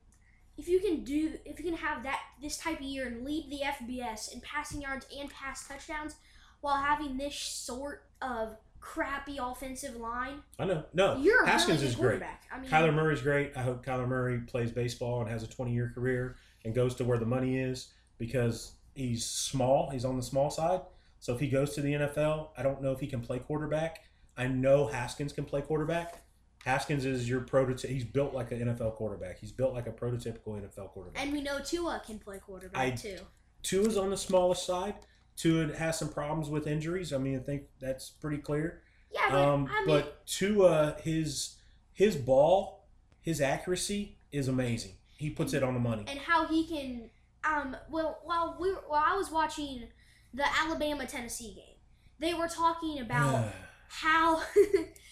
[0.57, 3.49] if you can do, if you can have that this type of year and lead
[3.49, 6.15] the FBS in passing yards and pass touchdowns,
[6.61, 10.83] while having this sort of crappy offensive line, I know.
[10.93, 12.21] No, you're Haskins really is great.
[12.53, 13.51] I mean, Kyler Murray's great.
[13.55, 17.03] I hope Kyler Murray plays baseball and has a 20 year career and goes to
[17.03, 19.89] where the money is because he's small.
[19.89, 20.81] He's on the small side.
[21.19, 24.03] So if he goes to the NFL, I don't know if he can play quarterback.
[24.37, 26.21] I know Haskins can play quarterback.
[26.65, 27.91] Haskins is your prototype.
[27.91, 29.37] He's built like an NFL quarterback.
[29.39, 31.21] He's built like a prototypical NFL quarterback.
[31.21, 33.19] and we know Tua can play quarterback I- too.
[33.61, 34.95] Tua's on the smallest side.
[35.37, 37.13] Tua has some problems with injuries.
[37.13, 38.81] I mean, I think that's pretty clear.
[39.11, 41.57] Yeah, but Um, I mean, but Tua, his
[41.93, 42.87] his ball,
[43.21, 44.93] his accuracy is amazing.
[45.17, 46.03] He puts it on the money.
[46.07, 47.09] and how he can
[47.43, 49.87] um well while we were, while I was watching
[50.33, 51.77] the Alabama Tennessee game,
[52.19, 53.51] they were talking about
[53.87, 54.41] how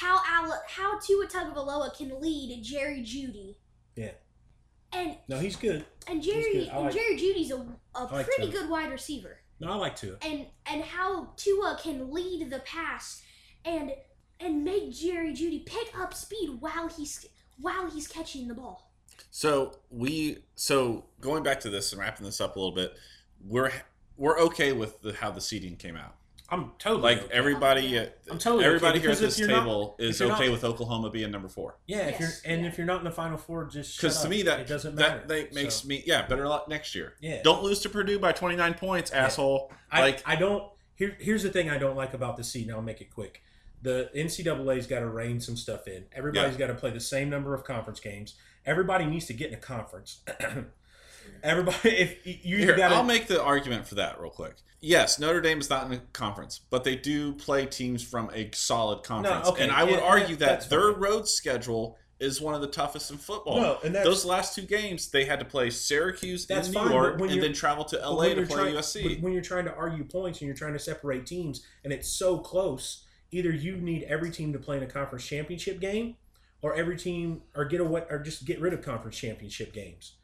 [0.00, 3.56] how Ala, how Tua Tagovailoa can lead Jerry Jeudy.
[3.96, 4.12] Yeah.
[4.92, 5.84] And no, he's good.
[6.06, 6.68] and Jerry good.
[6.68, 7.66] I and like- Jerry Jeudy's a
[8.04, 8.60] like pretty Tua.
[8.60, 9.38] good wide receiver.
[9.60, 10.16] No, I like Tua.
[10.22, 13.22] And and how Tua can lead the pass
[13.64, 13.90] and
[14.40, 17.26] and make Jerry Jeudy pick up speed while he's
[17.60, 18.92] while he's catching the ball.
[19.32, 22.94] So we so going back to this and wrapping this up a little bit,
[23.44, 23.72] we're
[24.16, 26.14] we're okay with the, how the seating came out.
[26.50, 27.34] I'm totally Like okay.
[27.34, 30.52] everybody, at, I'm totally everybody okay, here at this you're not- table is okay not-
[30.52, 31.76] with Oklahoma being number four.
[31.86, 32.68] Yeah, if you're and yeah.
[32.68, 35.18] if you're not in the final four, just Because to me that it doesn't matter.
[35.18, 37.12] that, that makes So, me yeah better luck next year.
[37.20, 37.42] Yeah.
[37.42, 39.70] Don't lose to Purdue by twenty nine points, asshole.
[39.92, 40.64] I, like I don't.
[40.94, 42.66] Here, here's the thing I don't like about the seed.
[42.66, 43.42] and I'll make it quick.
[43.82, 46.06] The NCAA's got to rein some stuff in.
[46.12, 48.34] Everybody's got to play the same number of conference games.
[48.66, 50.20] Everybody needs to get in a conference.
[51.42, 54.54] Everybody, if you Here, got I'll make the argument for that real quick.
[54.80, 58.48] Yes, Notre Dame is not in a conference, but they do play teams from a
[58.54, 59.48] solid conference.
[59.48, 61.00] okay, and I would yeah, argue that- that their fine.
[61.00, 63.60] road schedule is one of the toughest in football.
[63.60, 66.94] No, and Those last two games, they had to play Syracuse That's fine, New but
[66.94, 69.20] York and then travel to LA to play trying- USC.
[69.20, 72.38] when you're trying to argue points and you're trying to separate teams, and it's so
[72.38, 76.16] close, either you need every team to play in a conference championship game,
[76.60, 80.14] or every team, or get away, or just get rid of conference championship games.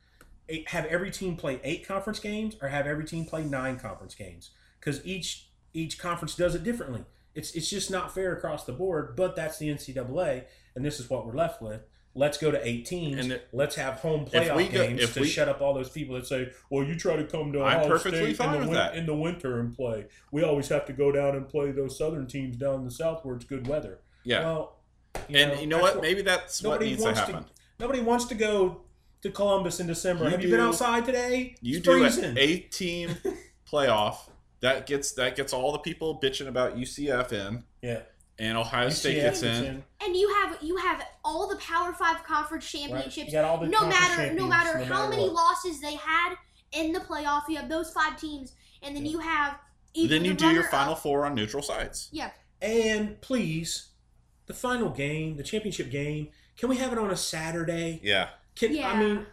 [0.48, 4.14] Eight, have every team play eight conference games or have every team play nine conference
[4.14, 7.04] games because each each conference does it differently.
[7.35, 9.16] It's it's just not fair across the board.
[9.16, 10.44] But that's the NCAA,
[10.76, 11.83] and this is what we're left with.
[12.16, 13.18] Let's go to eight teams.
[13.18, 16.14] And it- let's have home playoff go- games to we- shut up all those people
[16.14, 18.68] that say, "Well, you try to come to I'm Ohio perfectly State fine in, the
[18.70, 20.07] win- in the winter and play.
[20.30, 23.24] We always have to go down and play those southern teams down in the south
[23.24, 24.44] where it's good weather." Yeah.
[24.44, 24.76] Well,
[25.28, 26.00] and you know what?
[26.00, 27.46] Maybe that's what needs to happen.
[27.80, 28.83] Nobody wants to go
[29.24, 30.24] to Columbus in December.
[30.24, 31.56] You Have you been outside today?
[31.62, 32.24] You It's do freezing.
[32.24, 33.16] an eight team
[33.70, 34.16] playoff.
[34.60, 38.00] That gets that gets all the people bitching about UCF in, yeah.
[38.38, 39.84] and Ohio State UCF gets gets in.
[40.04, 42.80] And you have you have all the Power Five conference Right.
[42.82, 43.26] championships.
[43.28, 45.32] You got all the no conference matter no matter no how matter many what.
[45.34, 46.34] losses they had
[46.72, 49.12] in the playoff, you have those five teams, and then Yeah.
[49.12, 49.58] you have
[49.94, 52.08] either Then you the do your runner-up- final four on neutral sites.
[52.12, 53.88] Yeah, And please,
[54.46, 58.00] the final game, the championship game, can we have it on a Saturday?
[58.02, 58.90] Yeah, Can Yeah.
[58.90, 59.26] I mean,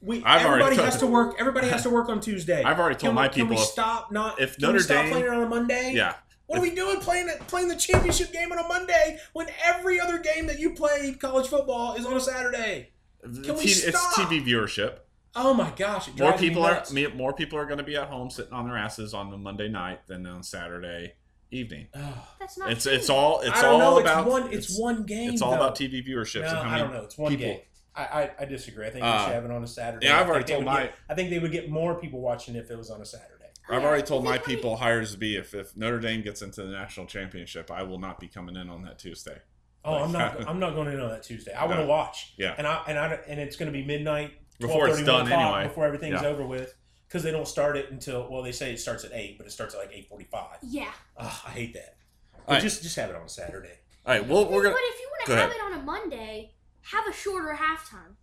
[0.00, 1.36] we I've everybody has to work.
[1.38, 2.62] Everybody has to work on Tuesday.
[2.62, 4.40] I've already told can my we, Can we people stop not?
[4.40, 5.92] if can we Notre stop Dame- playing it on a Monday?
[5.94, 6.14] yeah.
[6.46, 10.18] What are we doing playing playing the championship game on a Monday when every other
[10.18, 12.90] game that you played college football is on a Saturday?
[13.22, 14.14] Can we it's stop?
[14.28, 14.98] TV viewership.
[15.34, 16.08] Oh my gosh!
[16.08, 18.52] It More drives me people are more people are going to be at home sitting
[18.52, 21.14] on their asses on the Monday night than on Saturday
[21.50, 21.86] evening.
[21.94, 22.70] Oh, that's not.
[22.72, 22.92] It's true.
[22.92, 24.00] it's all it's I don't all know.
[24.00, 24.52] about It's one.
[24.52, 25.30] It's, one game.
[25.30, 25.56] It's all though.
[25.56, 26.42] about TV viewership.
[26.42, 27.02] No, and how I many don't know.
[27.04, 27.60] It's one people- game.
[27.94, 28.86] I, I, I disagree.
[28.86, 30.06] I think Uh, we should have it on a Saturday.
[30.06, 31.94] yeah, I've already think they told would my- Get, I think they would get more
[32.00, 33.28] people watching if it was on a Saturday.
[33.68, 36.62] I've Yeah, already told my people hires to be if, if Notre Dame gets into
[36.62, 39.38] the national championship, I will not be coming in on that Tuesday.
[39.84, 40.48] Oh, I'm not.
[40.48, 41.52] I'm not going in on that Tuesday.
[41.52, 41.88] I want to Yeah.
[41.88, 42.34] watch.
[42.36, 42.54] Yeah.
[42.58, 45.40] And I and I and it's going to be midnight Before it's done 1 o'clock,
[45.56, 45.68] anyway.
[45.68, 46.28] Before everything's Yeah.
[46.28, 46.74] over with,
[47.08, 49.50] because they don't start it until well, they say it starts at eight, but it
[49.50, 50.58] starts at like eight forty-five.
[50.62, 51.96] Yeah, Oh, I hate that.
[52.34, 52.62] All But right.
[52.62, 53.78] just just have it on a Saturday.
[54.06, 55.56] All right, well we're gonna But if you want to have ahead.
[55.56, 58.14] it on a Monday, have a shorter halftime,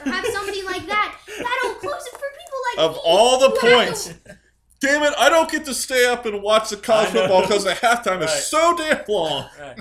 [0.00, 1.18] or have something like that.
[1.26, 4.06] That'll close it for people like of me all the points.
[4.08, 4.38] to-
[4.80, 5.14] Damn it!
[5.16, 8.22] I don't get to stay up and watch the college football because the halftime Right.
[8.24, 9.48] is so damn long.
[9.60, 9.78] Right.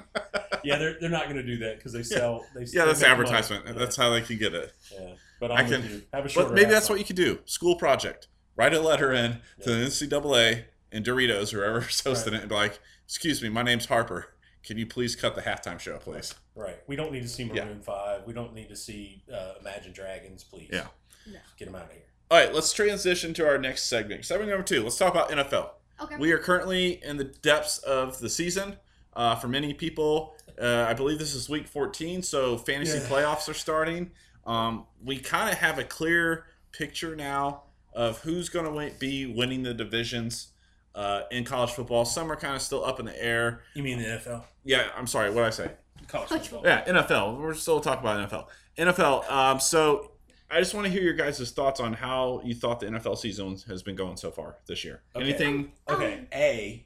[0.64, 2.46] yeah, they're, they're not going to do that because they sell.
[2.54, 3.30] They Yeah, that's they make money.
[3.32, 3.80] advertisement.
[3.80, 4.72] That's how they can get it.
[4.94, 7.40] Yeah, but I I'm can- Have a shorter But maybe that's what you could do.
[7.46, 8.28] School project.
[8.56, 12.80] Write a letter in to the NCAA and Doritos, whoever's hosting it, and be like,
[13.06, 14.36] "Excuse me, my name's Harper.
[14.64, 16.78] Can you please cut the halftime show, please?" Right.
[16.88, 17.66] We don't need to see Yeah.
[17.66, 18.24] Maroon Five.
[18.26, 20.44] We don't need to see uh, Imagine Dragons.
[20.44, 20.70] Please.
[20.72, 20.88] Yeah.
[21.32, 21.40] No.
[21.58, 22.02] Get them out of here.
[22.30, 24.24] All right, let's transition to our next segment.
[24.26, 24.84] Segment number two.
[24.84, 25.72] Let's talk about NFL.
[26.02, 26.16] Okay.
[26.18, 28.78] We are currently in the depths of the season.
[29.14, 33.06] Uh, for many people, uh, I believe this is week 14, so fantasy Yeah.
[33.06, 34.12] playoffs are starting.
[34.48, 39.64] Um, we kind of have a clear picture now of who's going to be winning
[39.64, 40.48] the divisions
[40.96, 42.06] uh, in college football.
[42.06, 43.62] Some are kind of still up in the air.
[43.76, 44.46] You mean the NFL?
[44.64, 45.30] Yeah, I'm sorry.
[45.30, 45.72] What did I say?
[46.08, 46.70] College College football.
[46.70, 47.40] Yeah, NFL.
[47.40, 48.48] We're still talking about NFL.
[48.78, 49.32] NFL.
[49.32, 50.12] Um, so
[50.50, 53.58] I just want to hear your guys' thoughts on how you thought the NFL season
[53.68, 55.02] has been going so far this year.
[55.16, 55.24] Okay.
[55.24, 55.72] Anything?
[55.90, 56.28] Okay.
[56.34, 56.86] A.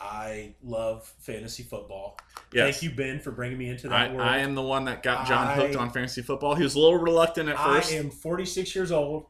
[0.00, 2.18] I love fantasy football.
[2.52, 2.80] Yes.
[2.80, 4.28] Thank you, Ben, for bringing me into I, that world.
[4.28, 6.54] I am the one that got John hooked on fantasy football.
[6.54, 7.92] He was a little reluctant at I first.
[7.92, 9.26] am 46 years old,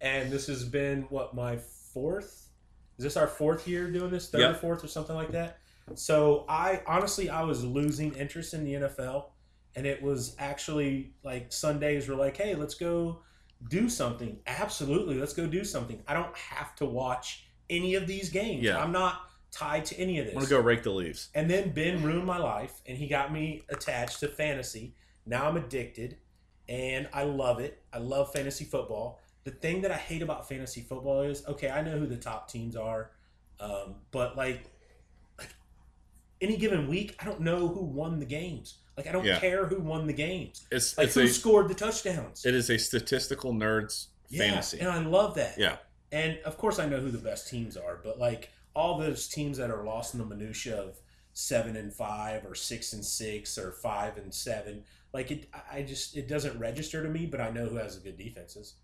[0.00, 1.58] and this has been what my
[1.92, 2.48] fourth.
[2.98, 4.30] Is this our fourth year doing this?
[4.30, 5.58] Third or fourth or something like that.
[5.94, 9.26] So I honestly I was losing interest in the NFL,
[9.76, 13.22] and it was actually like Sundays were like, hey, let's go
[13.68, 14.38] do something.
[14.46, 16.02] Absolutely, let's go do something.
[16.06, 18.62] I don't have to watch any of these games.
[18.62, 18.82] Yeah.
[18.82, 20.34] I'm not tied to any of this.
[20.34, 21.28] I'm gonna go rake the leaves.
[21.34, 24.94] And then Ben ruined my life, and he got me attached to fantasy.
[25.26, 26.16] Now I'm addicted,
[26.68, 27.82] and I love it.
[27.92, 29.20] I love fantasy football.
[29.44, 32.48] The thing that I hate about fantasy football is okay, I know who the top
[32.48, 33.10] teams are,
[33.60, 34.71] um, but like
[36.42, 38.78] any given week, I don't know who won the games.
[38.96, 39.38] Like I don't Yeah.
[39.40, 40.66] care who won the games.
[40.70, 42.44] It's Like it's who a scored the touchdowns.
[42.44, 44.80] it is a statistical nerds Yeah, fantasy.
[44.80, 45.56] and I love that.
[45.58, 45.78] Yeah.
[46.10, 49.56] And of course, I know who the best teams are, but like all those teams
[49.58, 50.98] that are lost in the minutia of
[51.32, 55.82] seven and five, or six and six, or five and seven, like it, I I
[55.82, 57.24] just it doesn't register to me.
[57.24, 58.74] But I know who has the good defenses,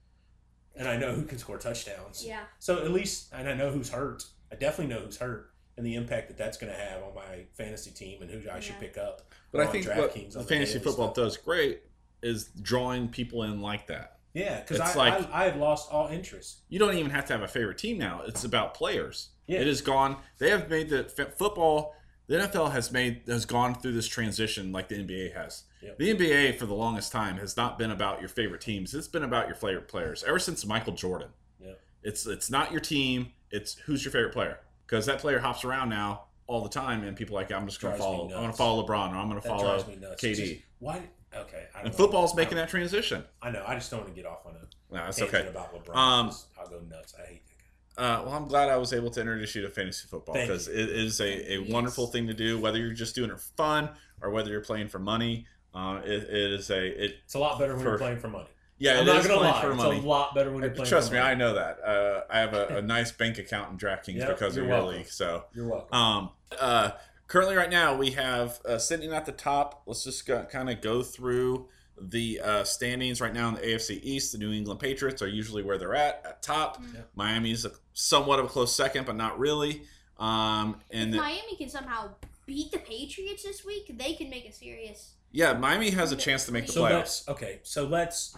[0.75, 2.25] and I know who can score touchdowns.
[2.25, 2.45] Yeah.
[2.61, 4.25] So at least, and I know who's hurt.
[4.51, 7.45] I definitely know who's hurt, and the impact that that's going to have on my
[7.55, 9.23] fantasy team and who I should pick up.
[9.53, 11.83] But I think what DraftKings the fantasy football does great
[12.23, 14.17] is drawing people in like that.
[14.35, 16.59] Yeah, because I, like- I I had lost all interest.
[16.69, 18.23] You don't even have to have a favorite team now.
[18.27, 19.29] It's about players.
[19.47, 19.61] Yeah.
[19.61, 20.17] It has gone.
[20.39, 21.05] They have made the
[21.39, 21.95] football.
[22.27, 25.63] The NFL has made has gone through this transition like the NBA has.
[25.81, 25.99] Yep.
[25.99, 28.95] The NBA for the longest time has not been about your favorite teams.
[28.95, 30.23] It's been about your favorite players.
[30.25, 31.73] Ever since Michael Jordan, Yeah.
[32.03, 33.33] it's it's not your team.
[33.51, 34.59] It's who's your favorite player
[34.89, 37.81] because that player hops around now all the time, and people are like I'm just
[37.81, 38.25] going to follow.
[38.25, 40.23] I'm going to follow LeBron or I'm going to follow drives me nuts.
[40.23, 40.35] KD.
[40.37, 41.03] Just- why
[41.37, 41.67] Okay.
[41.75, 43.23] I don't And football's making that transition.
[43.43, 43.63] I know.
[43.67, 45.47] I just don't want to get off on a No, that's okay.
[45.47, 45.95] about LeBron.
[45.95, 47.15] Um, I'll go nuts.
[47.23, 48.03] I hate that guy.
[48.03, 50.89] Uh, well, I'm glad I was able to introduce you to fantasy football because it
[50.89, 51.71] is a, a Yes.
[51.73, 53.91] wonderful thing to do, whether you're just doing it for fun
[54.23, 55.47] or whether you're playing for money.
[55.75, 57.17] Uh, it, it is a it.
[57.27, 58.49] It's a lot better when For- you're playing for money.
[58.79, 59.61] Yeah, I'm it not is gonna playing lie.
[59.63, 59.99] for It's money.
[59.99, 60.89] a lot better when you're playing.
[60.89, 61.33] Trust for me, money.
[61.33, 61.79] I know that.
[61.85, 64.83] Uh, I have a, a nice bank account in DraftKings Yep, because of you're your
[64.83, 64.99] welcome.
[64.99, 65.09] league.
[65.09, 65.99] So, You're welcome.
[65.99, 66.91] um, uh,
[67.27, 69.83] currently, right now, we have uh, sitting at the top.
[69.87, 71.69] Let's just go, kind of go through
[72.01, 74.31] the uh, standings right now in the AFC East.
[74.33, 76.81] The New England Patriots are usually where they're at at top.
[76.81, 76.95] Mm.
[76.95, 77.11] Yep.
[77.17, 79.83] Miami's a, somewhat of a close second, but not really.
[80.19, 82.11] Um, If and Miami can somehow
[82.47, 85.15] beat the Patriots this week, they can make a serious.
[85.33, 87.29] yeah, Miami has a chance to make the so playoffs.
[87.29, 87.59] okay.
[87.65, 88.37] So let's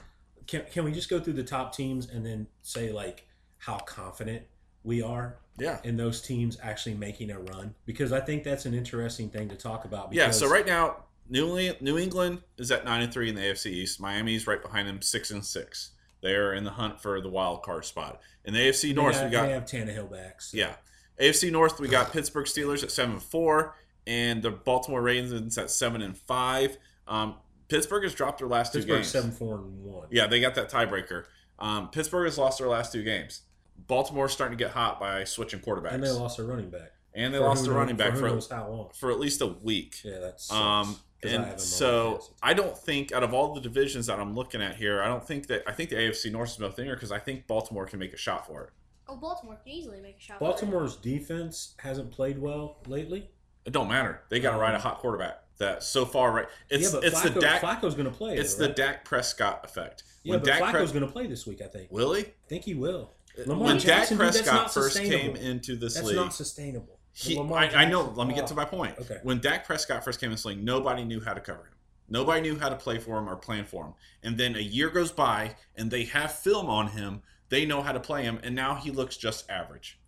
[0.51, 3.27] can can we just go through the top teams and then say like
[3.59, 4.43] how confident
[4.83, 5.79] we are Yeah.
[5.85, 7.75] in those teams actually making a run?
[7.87, 10.13] Because I think that's an interesting thing to talk about.
[10.13, 13.43] Yeah, so right now, New England, New England is at nine and three in the
[13.43, 14.01] AFC East.
[14.01, 15.91] Miami's right behind them, six and six.
[16.23, 18.21] They are in the hunt for the wild card spot.
[18.45, 20.43] In the AFC North, we got they have Tannehill back.
[20.43, 20.75] so- yeah,
[21.21, 25.71] AFC North we got Pittsburgh Steelers at seven and four, and the Baltimore Ravens at
[25.71, 26.77] seven and five.
[27.07, 27.37] Um,
[27.71, 29.09] Pittsburgh has dropped their last two Pittsburgh games.
[29.09, 30.09] seven four and one.
[30.11, 31.25] Yeah, they got that tiebreaker.
[31.59, 33.43] Um, Pittsburgh has lost their last two games.
[33.87, 36.93] Baltimore's starting to get hot by switching quarterbacks, and they lost their running back.
[37.15, 38.91] And they For lost their running back for for, knows how long.
[38.95, 39.97] for at least a week.
[40.05, 44.35] Yeah, that's Um, and so I don't think out of all the divisions that I'm
[44.35, 46.95] looking at here, I don't think that I think the AFC North is no thinner
[46.95, 48.71] because I think Baltimore can make a shot for it.
[49.09, 50.39] Oh, Baltimore can easily make a shot.
[50.39, 50.49] for it.
[50.49, 53.29] Baltimore's defense hasn't played well lately.
[53.65, 54.23] It don't matter.
[54.29, 55.43] They got to ride a hot quarterback.
[55.61, 56.47] That so far, right?
[56.71, 57.61] It's yeah, but it's Flacco, the Dak.
[57.61, 58.37] Flacco's going to play.
[58.37, 58.77] It's though, the right?
[58.77, 60.05] Dak Prescott effect.
[60.23, 61.61] Yeah, when but Dak Flacco's Pre- going to play this week.
[61.61, 61.93] I think.
[61.93, 62.23] will he?
[62.23, 63.13] I think he will.
[63.39, 66.99] Uh, Lamar when Jackson, Dak that's Prescott first came into this That's league, not sustainable.
[67.13, 68.11] he, I, I know.
[68.17, 68.57] Let me get to oh.
[68.57, 68.99] my point.
[69.01, 69.19] Okay.
[69.23, 71.75] When Dak Prescott first came in this league, nobody knew how to cover him.
[72.09, 73.95] Nobody knew how to play for him or plan for him.
[74.23, 77.21] And then a year goes by, and they have film on him.
[77.51, 79.99] They know how to play him, and now he looks just average.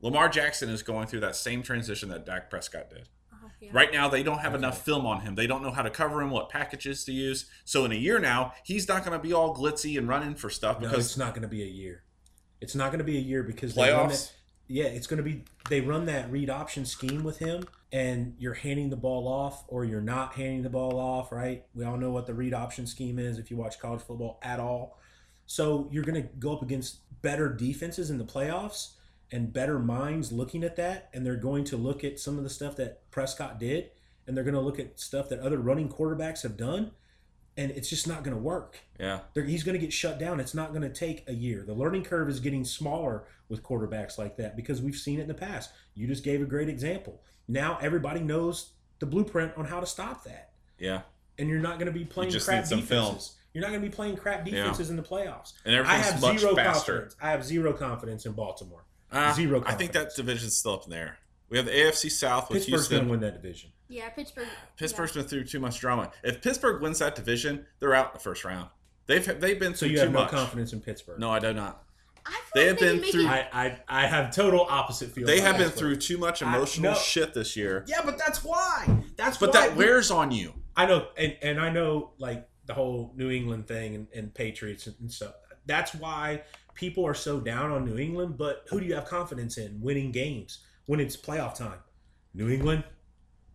[0.00, 3.08] Lamar Jackson is going through that same transition that Dak Prescott did.
[3.60, 3.70] Yeah.
[3.72, 4.60] Right now, they don't have Okay.
[4.62, 5.34] enough film on him.
[5.34, 7.46] They don't know how to cover him, what packages to use.
[7.64, 10.48] So in a year now, he's not going to be all glitzy and running for
[10.48, 12.02] stuff No, because it's not going to be a year.
[12.60, 14.28] It's not going to be a year because they run playoffs.
[14.28, 14.32] that,
[14.68, 18.54] yeah, it's going to be they run that read option scheme with him, and you're
[18.54, 21.30] handing the ball off or you're not handing the ball off.
[21.32, 21.64] Right?
[21.74, 24.58] We all know what the read option scheme is if you watch college football at
[24.60, 24.98] all.
[25.46, 28.92] So you're going to go up against better defenses in the playoffs
[29.32, 32.50] and better minds looking at that, and they're going to look at some of the
[32.50, 33.90] stuff that Prescott did,
[34.26, 36.90] and they're going to look at stuff that other running quarterbacks have done,
[37.56, 38.78] and it's just not going to work.
[38.98, 39.20] Yeah.
[39.34, 40.40] They're, he's going to get shut down.
[40.40, 41.62] It's not going to take a year.
[41.66, 45.28] The learning curve is getting smaller with quarterbacks like that because we've seen it in
[45.28, 45.70] the past.
[45.94, 47.20] You just gave a great example.
[47.48, 51.02] Now everybody knows the blueprint on how to stop that, Yeah.
[51.38, 52.88] and you're not going to be playing crap defenses.
[52.88, 53.18] film.
[53.52, 54.58] You're not going to be playing crap Yeah.
[54.58, 55.54] defenses in the playoffs.
[55.64, 56.92] And I have much zero faster.
[56.92, 57.16] confidence.
[57.20, 58.84] I have zero confidence in Baltimore.
[59.12, 60.14] Uh, Zero I think that confidence.
[60.16, 61.18] division's still up in there.
[61.48, 63.04] We have the AFC South with Pittsburgh's going Houston.
[63.06, 63.70] to win that division.
[63.88, 64.46] Yeah, Pittsburgh.
[64.76, 66.12] Pittsburgh's been through too much drama.
[66.22, 68.68] If Pittsburgh wins that division, they're out in the first round.
[69.06, 70.30] They've they've been So through you too have no much.
[70.30, 71.18] confidence in Pittsburgh.
[71.18, 71.82] No, I do not.
[71.84, 71.86] Yeah.
[72.26, 75.10] I feel They like have been make through- it- I, I I have total opposite
[75.10, 75.26] feel.
[75.26, 75.78] They have been Pittsburgh.
[75.78, 76.98] through too much I- emotional no.
[76.98, 77.84] shit this year.
[77.88, 79.02] Yeah, but that's why.
[79.16, 80.54] That's But why that wears on you.
[80.76, 84.86] I know, and, and I know like the whole New England thing and, and Patriots
[84.86, 85.34] and stuff.
[85.66, 86.42] That's why
[86.80, 88.38] people are so down on New England.
[88.38, 91.78] But who do you have confidence in winning games when it's playoff time?
[92.32, 92.84] New England,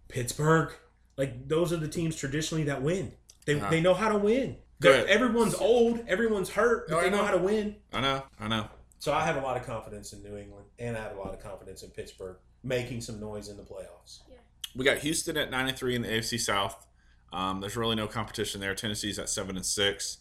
[0.07, 0.71] Pittsburgh,
[1.17, 3.11] like those are the teams traditionally that win.
[3.45, 3.69] They, Ah.
[3.69, 4.57] they know how to win.
[4.81, 5.07] Good.
[5.09, 7.23] Everyone's old, everyone's hurt, but No, they know know.
[7.25, 7.75] how to win.
[7.93, 8.23] I know.
[8.39, 8.67] I know.
[8.99, 11.33] So I have a lot of confidence in New England, and I have a lot
[11.33, 14.19] of confidence in Pittsburgh making some noise in the playoffs.
[14.29, 14.37] Yeah.
[14.75, 16.85] We got Houston at nine and three in the AFC South.
[17.31, 18.75] Um, there's really no competition there.
[18.75, 20.17] Tennessee's at seven and six,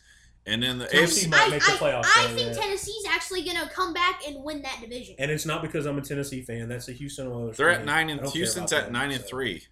[0.47, 1.31] and then the Tennessee AFC.
[1.31, 2.63] might I, make the I, playoffs, I think yeah.
[2.63, 5.15] Tennessee's actually gonna come back and win that division.
[5.19, 6.69] And it's not because I'm a Tennessee fan.
[6.69, 7.57] That's a Houston Oilers.
[7.57, 9.29] They're at nine and don't Houston's at them, nine and so.
[9.29, 9.63] three.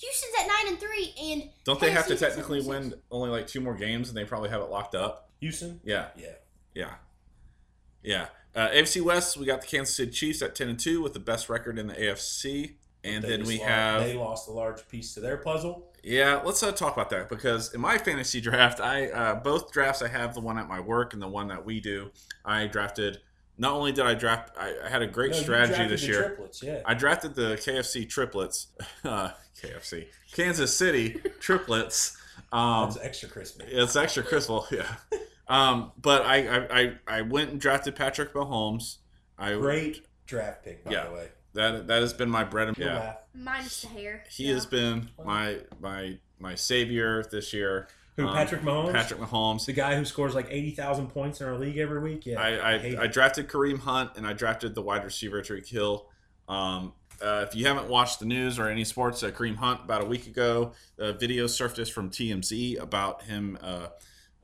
[0.00, 3.60] Houston's at nine and three, and Don't they have to technically win only like two
[3.60, 5.30] more games, and they probably have it locked up?
[5.40, 5.80] Houston.
[5.84, 6.28] Yeah, Yeah.
[6.74, 6.94] yeah,
[8.02, 8.26] yeah.
[8.54, 11.20] Uh, AFC West, we got the Kansas City Chiefs at ten and two with the
[11.20, 15.14] best record in the AFC, and then we lost- have they lost a large piece
[15.14, 15.87] to their puzzle.
[16.02, 20.00] Yeah, let's uh, talk about that because in my fantasy draft, I uh, both drafts
[20.02, 22.10] I have the one at my work and the one that we do.
[22.44, 23.18] I drafted.
[23.60, 26.28] Not only did I draft, I, I had a great No, strategy this year.
[26.28, 26.80] Triplets, yeah.
[26.86, 28.68] I drafted the KFC triplets,
[29.04, 29.30] uh,
[29.60, 32.16] KFC, Kansas City triplets.
[32.52, 33.64] Um, That's extra crispy.
[33.66, 34.86] it's extra crispy, yeah.
[35.48, 38.98] Um, but I, I, I, I went and drafted Patrick Mahomes.
[39.36, 41.08] I Great draft pick, by Yeah.
[41.08, 41.28] the way.
[41.58, 42.98] That that has been my bread and You'll yeah.
[42.98, 43.16] laugh.
[43.34, 44.24] minus the hair.
[44.30, 44.54] He Yeah.
[44.54, 47.88] has been my my my savior this year.
[48.16, 48.92] Who Um, Patrick Mahomes?
[48.92, 49.66] Patrick Mahomes.
[49.66, 52.26] the guy who scores like eighty thousand points in our league every week.
[52.26, 55.68] Yeah, I hate I, I drafted Kareem Hunt and I drafted the wide receiver Tyreek
[55.68, 56.06] Hill.
[56.48, 60.02] Um, uh, if you haven't watched the news or any sports, uh, Kareem Hunt about
[60.02, 63.88] a week ago, a video surfaced from TMZ about him uh,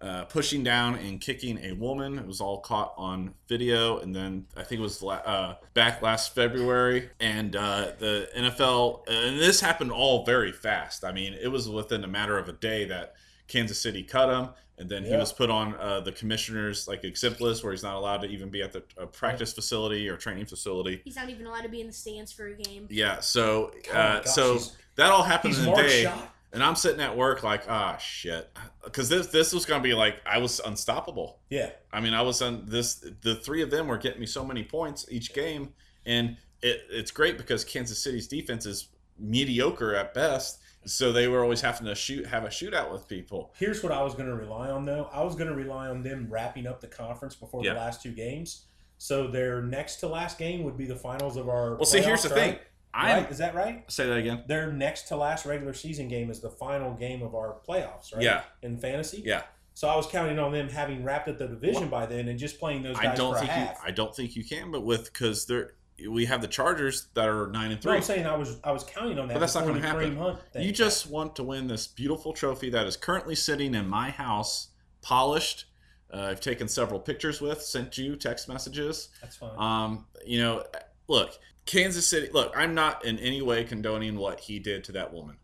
[0.01, 2.19] uh, pushing down and kicking a woman.
[2.19, 6.03] It was all caught on video, and then I think it was la- uh, back
[6.03, 7.11] last February.
[7.21, 11.05] And uh, the NFL, and this happened all very fast.
[11.05, 13.15] I mean, it was within a matter of a day that
[13.49, 17.41] Kansas City cut him, and then he was put on uh, the commissioner's like exempt
[17.41, 20.47] list, where he's not allowed to even be at the uh, practice facility or training
[20.47, 21.01] facility.
[21.05, 22.89] He's not even allowed to be in the stands for a game.
[22.91, 24.59] Yeah, so Oh uh, gosh, so
[24.97, 26.34] that all happened in a day, Shot.
[26.55, 28.51] And I'm sitting at work like, ah, shit,
[28.85, 31.41] because this this was gonna be like I was unstoppable.
[31.51, 33.05] Yeah, I mean, I was on this.
[33.23, 35.75] The three of them were getting me so many points each game,
[36.07, 38.89] and it, it's great because Kansas City's defense is
[39.19, 40.61] mediocre at best.
[40.87, 43.55] So they were always having to shoot, have a shootout with people.
[43.59, 45.09] Here's what I was going to rely on, though.
[45.15, 47.73] I was going to rely on them wrapping up the conference before Yeah.
[47.73, 48.67] the last two games.
[48.99, 51.77] So their next to last game would be the finals of our.
[51.77, 52.59] Well, see, here's the playoffs, thing.
[52.95, 53.31] Right?
[53.31, 53.85] Is that right?
[53.91, 54.45] say that again.
[54.47, 58.23] Their next to last regular season game is the final game of our playoffs, right?
[58.23, 58.43] Yeah.
[58.63, 59.23] In fantasy.
[59.25, 59.43] Yeah,
[59.75, 62.59] So I was counting on them having wrapped up the division by then and just
[62.59, 63.81] playing those guys I don't for think a you, half.
[63.85, 65.75] I don't think you can, but with because they're
[66.11, 67.97] we have the Chargers that are nine and no, three.
[67.97, 69.35] I'm saying I was I was counting on that.
[69.35, 70.17] But that's not going to happen.
[70.17, 70.63] Kareem Hunt thing.
[70.63, 74.69] You just want to win this beautiful trophy that is currently sitting in my house,
[75.03, 75.67] polished.
[76.13, 79.09] Uh, I've taken several pictures with, sent you text messages.
[79.21, 79.51] That's fine.
[79.57, 80.65] Um, you know,
[81.09, 82.29] look, Kansas City.
[82.33, 85.37] Look, I'm not in any way condoning what he did to that woman.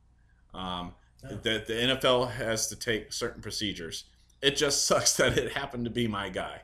[0.55, 1.37] Um, No.
[1.37, 4.05] That the NFL has to take certain procedures.
[4.41, 6.63] It just sucks that it happened to be my guy.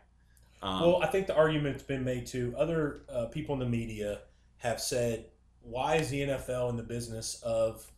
[0.62, 2.54] Um, Well, I think the argument's been made too.
[2.56, 4.20] Other uh, people in the media
[4.58, 5.26] have said,
[5.60, 7.90] "Why is the NFL in the business of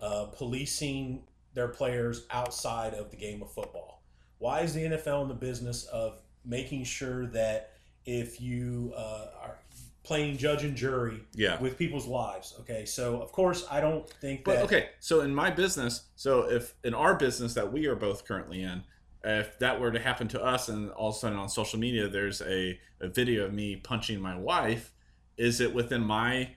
[0.00, 4.02] uh, policing their players outside of the game of football?
[4.38, 7.72] Why is the NFL in the business of making sure that
[8.04, 9.58] if you uh, are
[10.04, 11.60] playing judge and jury yeah.
[11.60, 15.50] with people's lives?" Okay, so of course I don't think But okay, so in my
[15.50, 18.84] business, so if in our business that we are both currently in,
[19.24, 22.06] if that were to happen to us and all of a sudden on social media
[22.08, 24.92] there's a, a video of me punching my wife,
[25.36, 26.50] is it within my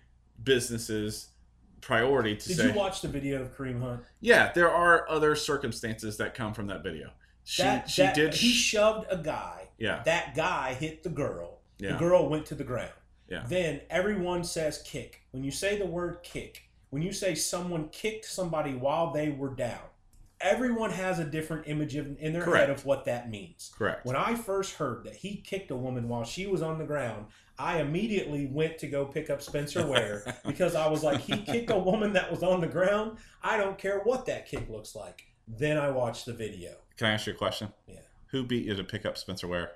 [0.43, 1.30] business's
[1.82, 4.02] priority to Did say, Did you watch the video of Kareem Hunt?
[4.20, 7.12] yeah, there are other circumstances that come from that video.
[7.43, 9.70] She that, she that- did He shoved a guy.
[9.78, 11.60] yeah That guy hit the girl.
[11.80, 12.91] yeah The girl went to the ground.
[13.30, 13.43] Yeah.
[13.47, 15.21] Then everyone says kick.
[15.32, 19.53] When you say the word kick, when you say someone kicked somebody while they were
[19.53, 19.82] down,
[20.39, 22.67] everyone has a different image of, in their Correct.
[22.67, 23.71] head of what that means.
[23.78, 24.05] correct.
[24.05, 27.25] When I first heard that he kicked a woman while she was on the ground,
[27.59, 31.71] I immediately went to go pick up Spencer Ware because I was like, he kicked
[31.71, 33.17] a woman that was on the ground.
[33.41, 35.25] I don't care what that kick looks like.
[35.47, 37.69] Then I watched the video Can I ask you a question?
[37.88, 37.99] Yeah.
[38.28, 39.71] Who beat you to pick up Spencer Ware?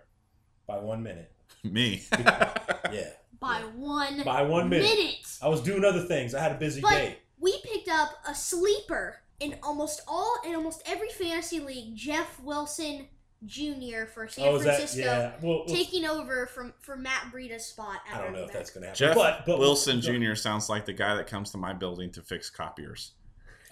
[0.68, 1.32] by one minute.
[1.64, 2.04] Me.
[2.92, 3.10] Yeah.
[3.42, 4.84] By one By one minute.
[4.96, 5.16] minute.
[5.42, 6.34] I was doing other things.
[6.36, 7.18] I had a busy But day.
[7.40, 11.96] we picked up a sleeper in almost all in almost every fantasy league.
[11.96, 13.08] Jeff Wilson
[13.48, 14.06] Jr.
[14.14, 15.32] for San Oh, is that Francisco, yeah?
[15.42, 17.98] Well, well, taking over from for Matt Breida's spot.
[18.08, 19.00] At I don't know running if that's going to happen.
[19.00, 20.36] Jeff but, but Wilson Jr.
[20.36, 23.14] sounds like the guy that comes to my building to fix copiers.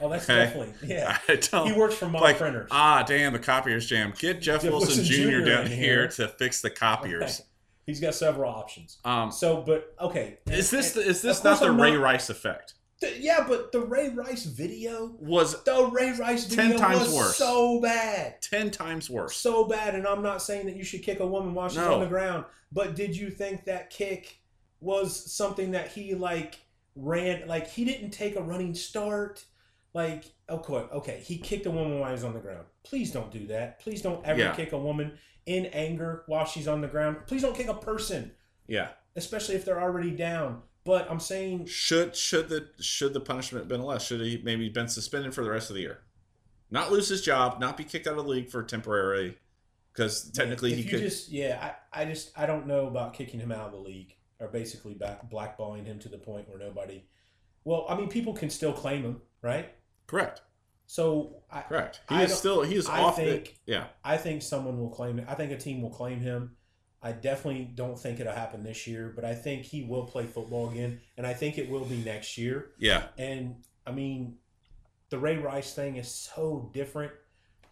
[0.01, 0.45] Oh, that's Okay.
[0.45, 1.17] definitely yeah.
[1.27, 1.67] I don't.
[1.71, 2.69] He works for Mod like, Printers.
[2.71, 4.13] ah, damn, the copiers jam.
[4.17, 5.39] Get Jeff, Jeff Wilson, Wilson Jr.
[5.41, 5.45] Jr.
[5.45, 6.07] down here here.
[6.07, 7.41] to fix the copiers.
[7.89, 8.99] He's got several options.
[9.03, 10.37] Um, So, but okay.
[10.45, 12.75] is this And- the, is this not the I'm Ray Rice effect?
[13.17, 17.35] Yeah, but the Ray Rice video, Was the Ray Rice video Ten times was worse.
[17.37, 19.35] so bad, ten times worse.
[19.37, 19.95] so bad.
[19.95, 21.93] And I'm not saying that you should kick a woman while she's No.
[21.95, 24.39] on the ground, but did you think that kick
[24.81, 26.59] was something that he like
[26.95, 27.47] ran?
[27.47, 29.45] Like he didn't take a running start.
[29.93, 32.65] Like okay, okay, he kicked a woman while he was on the ground.
[32.83, 33.79] Please don't do that.
[33.79, 34.53] Please don't ever Yeah.
[34.55, 35.17] kick a woman
[35.49, 37.17] in anger while she's on the ground.
[37.25, 38.31] Please don't kick a person,
[38.67, 38.89] Yeah.
[39.15, 40.61] especially if they're already down.
[40.85, 44.05] But I'm saying Should should the should the punishment been less?
[44.05, 45.99] Should he maybe been suspended for the rest of the year?
[46.71, 49.37] Not lose his job, not be kicked out of the league for temporarily,
[49.91, 50.99] because technically if he could.
[51.01, 54.15] just yeah I, I just i don't know about kicking him out of the league
[54.39, 57.03] or basically back, blackballing him to the point where nobody
[57.65, 59.73] well i mean people can still claim him right
[60.07, 60.41] correct.
[60.91, 61.99] So i Correct.
[62.09, 63.83] He I is still he is I off think- the yeah.
[64.03, 66.55] i think someone will claim it i think a team will claim him
[67.03, 70.69] i definitely don't think it'll happen this year but i think he will play football
[70.71, 73.03] again and i think it will be next year Yeah.
[73.19, 74.35] and I mean,
[75.09, 77.11] the Ray Rice thing is so different.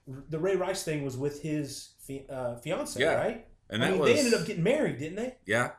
[0.08, 1.90] The Ray Rice thing was with his
[2.30, 3.14] uh, fiance, Yeah.
[3.14, 3.46] right?
[3.70, 5.36] And I mean, was they ended up getting married, didn't they?
[5.46, 5.72] yeah,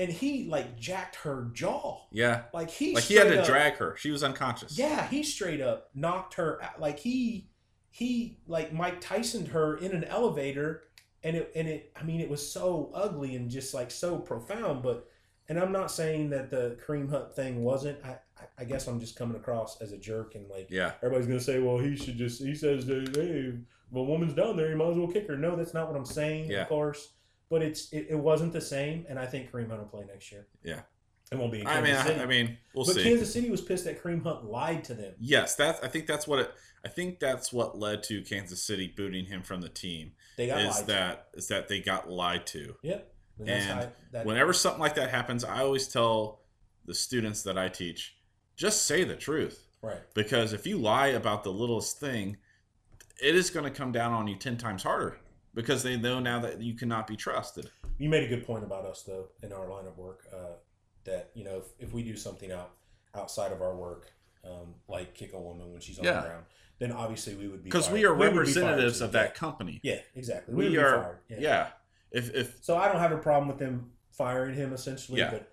[0.00, 2.44] And he like jacked her jaw, yeah.
[2.54, 3.96] like he Like he had to up- drag her.
[3.98, 4.78] She was unconscious.
[4.78, 6.80] Yeah, he straight up knocked her out.
[6.80, 7.50] Like he
[7.90, 10.84] he like Mike Tysoned her in an elevator,
[11.22, 11.92] and it and it.
[12.00, 14.82] I mean, it was so ugly and just like so profound.
[14.82, 15.06] But
[15.50, 18.02] and I'm not saying that the Kareem Hunt thing wasn't.
[18.04, 18.16] I
[18.58, 20.92] I, guess I'm just coming across as a jerk and like Yeah.
[21.02, 22.42] everybody's gonna say, well, he should just.
[22.42, 23.54] He says, hey, if
[23.94, 25.36] a woman's down there, you might as well kick her.
[25.36, 26.50] No, that's not what I'm saying.
[26.50, 26.62] Yeah.
[26.62, 27.12] Of course,
[27.50, 30.32] but it's it, it wasn't the same, and I think Kareem Hunt will play next
[30.32, 30.46] year.
[30.62, 30.80] Yeah.
[31.32, 31.60] It won't be.
[31.60, 31.94] In I mean.
[31.94, 33.02] I, I mean, we'll but see.
[33.02, 35.14] But Kansas City was pissed that Kareem Hunt lied to them.
[35.20, 35.80] yes, that's.
[35.80, 36.54] I think that's what it.
[36.84, 40.12] I think that's what led to Kansas City booting him from the team.
[40.36, 42.66] They got Is lied that is that they got lied to?
[42.66, 42.74] to.
[42.82, 43.12] Yep.
[43.40, 46.40] And, And how, that, Whenever something like that happens, I always tell
[46.84, 48.16] the students that I teach,
[48.56, 49.68] just say the truth.
[49.82, 50.00] right.
[50.14, 52.36] Because if you lie about the littlest thing,
[53.22, 55.18] it is going to come down on you 10 times harder
[55.54, 57.70] because they know now that you cannot be trusted.
[57.98, 60.26] You made a good point about us though in our line of work.
[60.32, 60.54] Uh,
[61.04, 62.70] that you know, if, if we do something out
[63.14, 64.12] outside of our work,
[64.44, 66.20] um, like kick a woman when she's on Yeah.
[66.20, 66.44] the ground,
[66.78, 69.18] then obviously we would be Because we are would be representatives fired, of too.
[69.18, 69.80] that company.
[69.82, 70.54] Yeah, yeah exactly.
[70.54, 71.68] We would be are, fired, yeah.
[72.12, 75.30] If, if, So I don't have a problem with them firing him essentially, Yeah.
[75.30, 75.52] but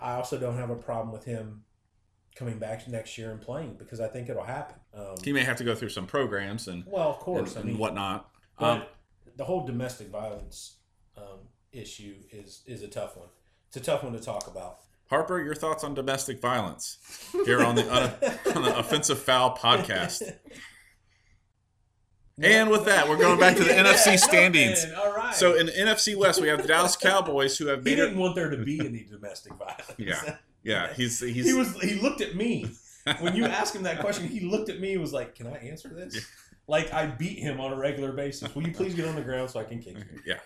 [0.00, 1.64] I also don't have a problem with him
[2.34, 4.76] coming back next year and playing because I think it'll happen.
[4.94, 7.62] Um, he may have to go through some programs and, well, of course, and, I
[7.64, 8.30] mean, and whatnot.
[8.58, 8.82] but Um,
[9.38, 10.74] the whole domestic violence
[11.16, 13.28] um, issue is is a tough one.
[13.68, 14.80] It's a tough one to talk about.
[15.08, 16.98] Harper, your thoughts on domestic violence
[17.46, 17.90] here on the,
[18.54, 20.20] on the Offensive Foul podcast.
[22.42, 24.84] And with that, we're going back to the NFC standings.
[24.84, 25.34] man, all right.
[25.34, 28.34] So in the NFC West, we have the Dallas Cowboys who have he didn't want
[28.34, 29.94] there to be any domestic violence.
[29.96, 30.36] Yeah.
[30.62, 31.80] Yeah, he's he's he was.
[31.80, 32.66] He looked at me
[33.20, 34.28] when you asked him that question.
[34.28, 36.26] He looked at me and was like, "Can I answer this?"
[36.68, 38.54] Like I beat him on a regular basis.
[38.54, 40.20] Will you please get on the ground so I can kick you?
[40.26, 40.38] yeah.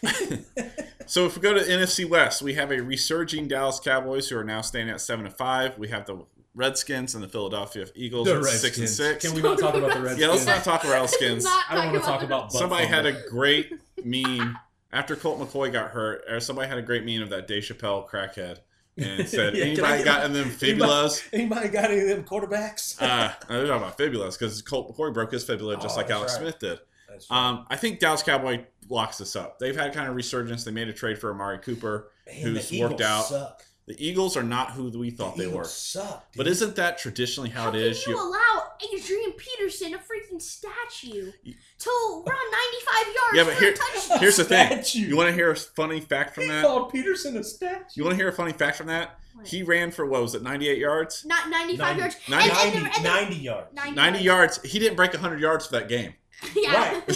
[1.06, 4.44] so if we go to NFC West, we have a resurging Dallas Cowboys who are
[4.44, 5.76] now standing at seven to five.
[5.76, 9.24] We have the Redskins and the Philadelphia Eagles at six and six.
[9.24, 10.20] Can we not talk about the Redskins?
[10.20, 11.44] yeah, let's not talk about Redskins.
[11.46, 12.52] I don't want to talk about.
[12.52, 13.72] Somebody had a great
[14.04, 14.56] meme
[14.92, 16.22] after Colt McCoy got hurt.
[16.28, 18.58] Or somebody had a great meme of that Dave Chappelle crackhead
[18.98, 22.96] and said, Yeah, "Anybody got any in them fibulas?" Anybody got any of them quarterbacks?
[23.02, 26.32] uh, they're talking about fibulas because Colt McCoy broke his fibula just Oh, like Alex
[26.34, 26.40] right.
[26.42, 26.78] Smith did.
[27.10, 27.24] Right.
[27.30, 29.58] Um, I think Dallas Cowboy locks this up.
[29.58, 30.64] They've had kind of resurgence.
[30.64, 33.24] They made a trade for Amari Cooper, Man, who's the worked out.
[33.26, 33.62] Suck.
[33.86, 35.54] The Eagles are not who we thought the they were.
[35.62, 38.06] Eagles Suck, But isn't that traditionally how, How it can is?
[38.06, 43.54] you, You- allow Adrian Peterson, a freaking statue, You- to run 95 yards Yeah, but
[43.54, 44.18] for here- a touchdown?
[44.18, 44.82] here's the thing.
[45.08, 46.64] You want to hear a funny fact from He that?
[46.64, 47.84] called Peterson a statue.
[47.94, 49.18] You want to hear a funny fact from that?
[49.34, 49.46] What?
[49.46, 51.24] He ran for what was it, 98 yards?
[51.24, 52.16] Not 95 90 yards.
[52.28, 53.74] 90 and, and, 90, the- and the- 90 yards.
[53.74, 54.62] 90 90 yards.
[54.64, 56.14] He didn't break 100 yards for that game.
[56.54, 57.00] Yeah.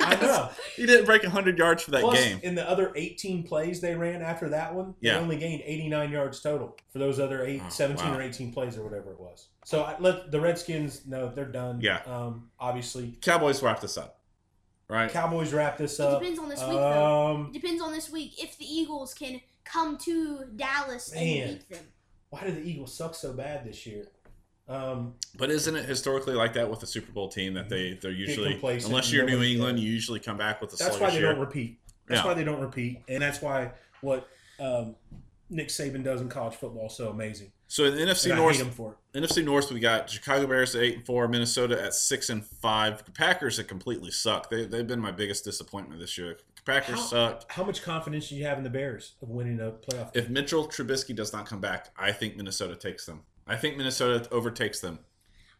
[0.00, 0.48] I know.
[0.76, 2.40] he didn't break 100 yards for that Plus, game.
[2.42, 5.14] in the other 18 plays they ran after that one, Yeah.
[5.14, 8.18] they only gained 89 yards total for those other eight, Oh, 17 wow.
[8.18, 9.48] or 18 plays or whatever it was.
[9.64, 11.80] So I, let the Redskins know they're done.
[11.80, 12.00] Yeah.
[12.06, 14.20] Um, obviously, Cowboys wrap this up.
[14.88, 15.10] Right?
[15.10, 16.16] Cowboys wrap this up.
[16.16, 17.26] It depends on this week, though.
[17.26, 21.22] Um, It depends on this week if the Eagles can come to Dallas Man.
[21.48, 21.84] and beat them.
[22.30, 24.08] why do the Eagles suck so bad this year?
[24.68, 28.10] Um, But isn't it historically like that with the Super Bowl team that they they're
[28.10, 29.84] usually unless you're New England, yeah.
[29.84, 31.30] you usually come back with a that's why they year.
[31.32, 31.78] don't repeat.
[32.06, 32.26] That's Yeah.
[32.26, 34.96] why they don't repeat, and that's why what um,
[35.50, 37.52] Nick Saban does in college football so amazing.
[37.66, 39.18] So in the NFC And I North, hate him for it.
[39.22, 43.04] NFC North, we got Chicago Bears at eight and four, Minnesota at six and five.
[43.04, 44.50] The Packers that completely sucked.
[44.50, 46.38] They they've been my biggest disappointment this year.
[46.56, 47.52] The Packers How, suck.
[47.52, 50.10] how much confidence do you have in the Bears of winning a playoff?
[50.14, 53.22] If Mitchell Trubisky does not come back, I think Minnesota takes them.
[53.46, 55.00] I think Minnesota overtakes them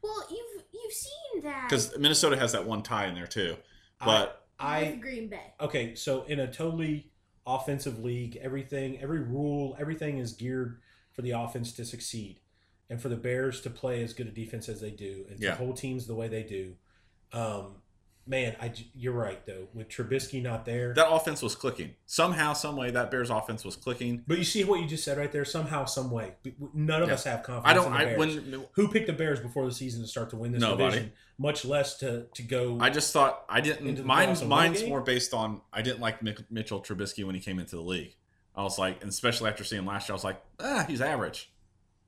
[0.03, 3.57] Well, you've you've seen that because Minnesota has that one tie in there too.
[4.05, 5.55] But I with Green Bay.
[5.61, 7.10] okay, so in a totally
[7.55, 10.81] offensive league, everything, every rule, everything is geared
[11.13, 12.41] for the offense to succeed,
[12.89, 15.51] and for the Bears to play as good a defense as they do, and Yeah.
[15.51, 16.77] to hold teams the way they do.
[17.33, 17.77] Um,
[18.27, 19.69] man, I, you're right though.
[19.75, 22.91] With Trubisky not there, that offense was clicking somehow, some way.
[22.91, 24.23] That Bears offense was clicking.
[24.27, 25.45] but you see what you just said right there.
[25.45, 26.35] Somehow, some way,
[26.75, 27.15] none of Yeah.
[27.15, 27.67] us have confidence.
[27.71, 27.87] I don't.
[28.01, 30.53] In the I when Who picked the Bears before the season to start to win
[30.53, 30.91] this Nobody.
[30.91, 31.13] division?
[31.39, 32.79] Much less to to go.
[32.81, 34.05] I just thought I didn't.
[34.05, 37.35] Mine's playoffs and win a mine's more based on I didn't like Mitchell Trubisky when
[37.35, 38.15] he came into the league.
[38.55, 41.01] I was like, and especially after seeing him last year, I was like, ah, he's
[41.01, 41.51] average.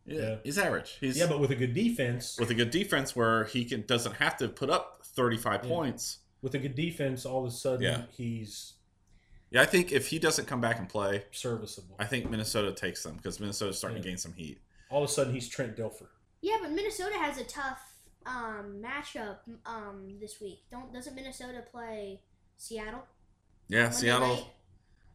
[0.04, 0.34] Yeah, Yeah.
[0.42, 0.96] he's average.
[1.00, 4.16] He's yeah, but with a good defense, with a good defense where he can doesn't
[4.16, 5.68] have to put up 35 Yeah.
[5.70, 6.18] points.
[6.42, 8.02] with a good defense, all of a sudden Yeah.
[8.10, 8.72] he's
[9.50, 11.94] Yeah, I think if he doesn't come back and play, serviceable.
[12.00, 14.60] I think Minnesota takes them because Minnesota's starting to gain some heat.
[14.90, 16.08] all of a sudden he's Trent Dilfer.
[16.40, 17.80] Yeah, but Minnesota has a tough
[18.26, 20.64] um, matchup um, this week.
[20.70, 22.20] Don't doesn't Minnesota play
[22.56, 23.04] Seattle?
[23.68, 24.34] Yeah, Monday Seattle.
[24.34, 24.44] night?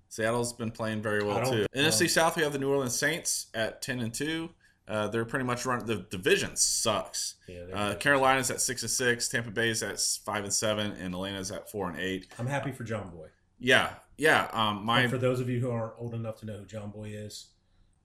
[0.10, 1.62] Seattle's been playing very well too.
[1.62, 1.68] know.
[1.76, 4.50] NFC South, we have the New Orleans Saints at ten and two.
[4.88, 5.86] Uh, they're pretty much run.
[5.86, 7.36] The division sucks.
[7.48, 7.96] Yeah, Uh.
[7.96, 9.28] Carolina's at six and six.
[9.28, 12.28] Tampa Bay's at five and seven, and Atlanta's at four and eight.
[12.40, 13.28] I'm happy for John Boy.
[13.60, 14.48] Yeah, yeah.
[14.54, 16.90] Um, my And for those of you who aren't old enough to know who John
[16.92, 17.48] Boy is,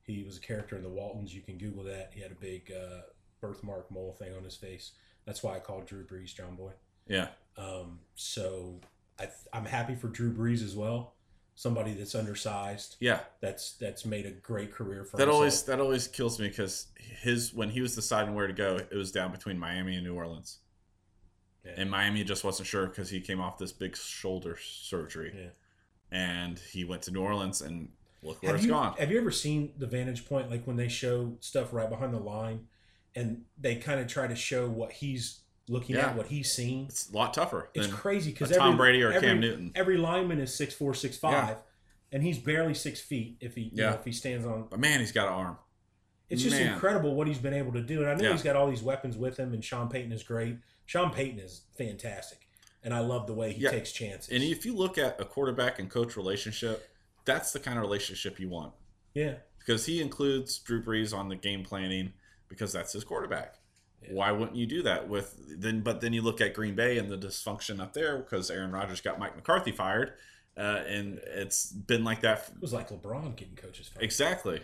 [0.02, 1.32] he was a character in the Waltons.
[1.34, 2.10] You can Google that.
[2.14, 3.02] He had a big uh,
[3.40, 4.92] birthmark mole thing on his face.
[5.24, 6.72] That's why I called Drew Brees John Boy.
[7.06, 8.80] yeah, Um, so
[9.20, 11.14] I, I'm happy for Drew Brees as well.
[11.54, 13.20] Somebody that's undersized, yeah.
[13.40, 15.34] that's that's made a great career for That himself.
[15.36, 18.94] always that always kills me because his when he was deciding where to go, it
[18.96, 20.58] was down between Miami and New Orleans,
[21.64, 21.72] Yeah.
[21.76, 25.50] and Miami just wasn't sure because he came off this big shoulder surgery, Yeah.
[26.10, 27.90] and he went to New Orleans, and
[28.22, 28.94] look where have it's you, gone.
[28.96, 32.18] Have you ever seen the vantage point, like when they show stuff right behind the
[32.18, 32.66] line,
[33.14, 36.08] and they kind of try to show what he's looking Yeah.
[36.10, 36.86] at, what he's seen.
[36.86, 37.70] It's a lot tougher.
[37.74, 39.72] It's crazy because Tom Brady or every, Cam Newton.
[39.74, 41.58] Every lineman is six four, six five,
[42.10, 43.90] and he's barely six feet if he you Yeah.
[43.90, 44.68] know, if he stands on.
[44.68, 45.58] But man, he's got an arm.
[46.28, 46.72] It's just Man.
[46.72, 48.32] incredible what he's been able to do, and I know Yeah.
[48.32, 49.52] he's got all these weapons with him.
[49.52, 50.56] And Sean Payton is great.
[50.86, 52.48] Sean Payton is fantastic,
[52.82, 53.70] and I love the way he Yeah.
[53.70, 54.30] takes chances.
[54.30, 56.88] And if you look at a quarterback and coach relationship,
[57.24, 58.72] that's the kind of relationship you want
[59.14, 62.14] yeah, because he includes Drew Brees on the game planning
[62.48, 63.56] because that's his quarterback.
[64.10, 65.80] Why wouldn't you do that with then?
[65.80, 69.00] But then you look at Green Bay and the dysfunction up there because Aaron Rodgers
[69.00, 70.12] got Mike McCarthy fired,
[70.56, 73.88] uh, and it's been like that it was like LeBron getting coaches.
[73.88, 74.04] fired.
[74.04, 74.60] exactly.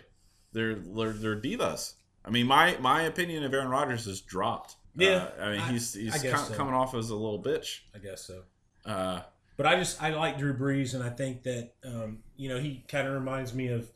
[0.51, 1.93] They're they're, they're divas.
[2.25, 4.75] I mean, my my opinion of Aaron Rodgers has dropped.
[4.95, 6.53] Yeah, Uh, I mean I- he's he's com- so.
[6.55, 7.79] coming off as a little bitch.
[7.95, 8.41] I guess so.
[8.85, 9.21] Uh,
[9.55, 12.83] But I just I like Drew Brees, and I think that um, you know he
[12.87, 13.91] kind of reminds me of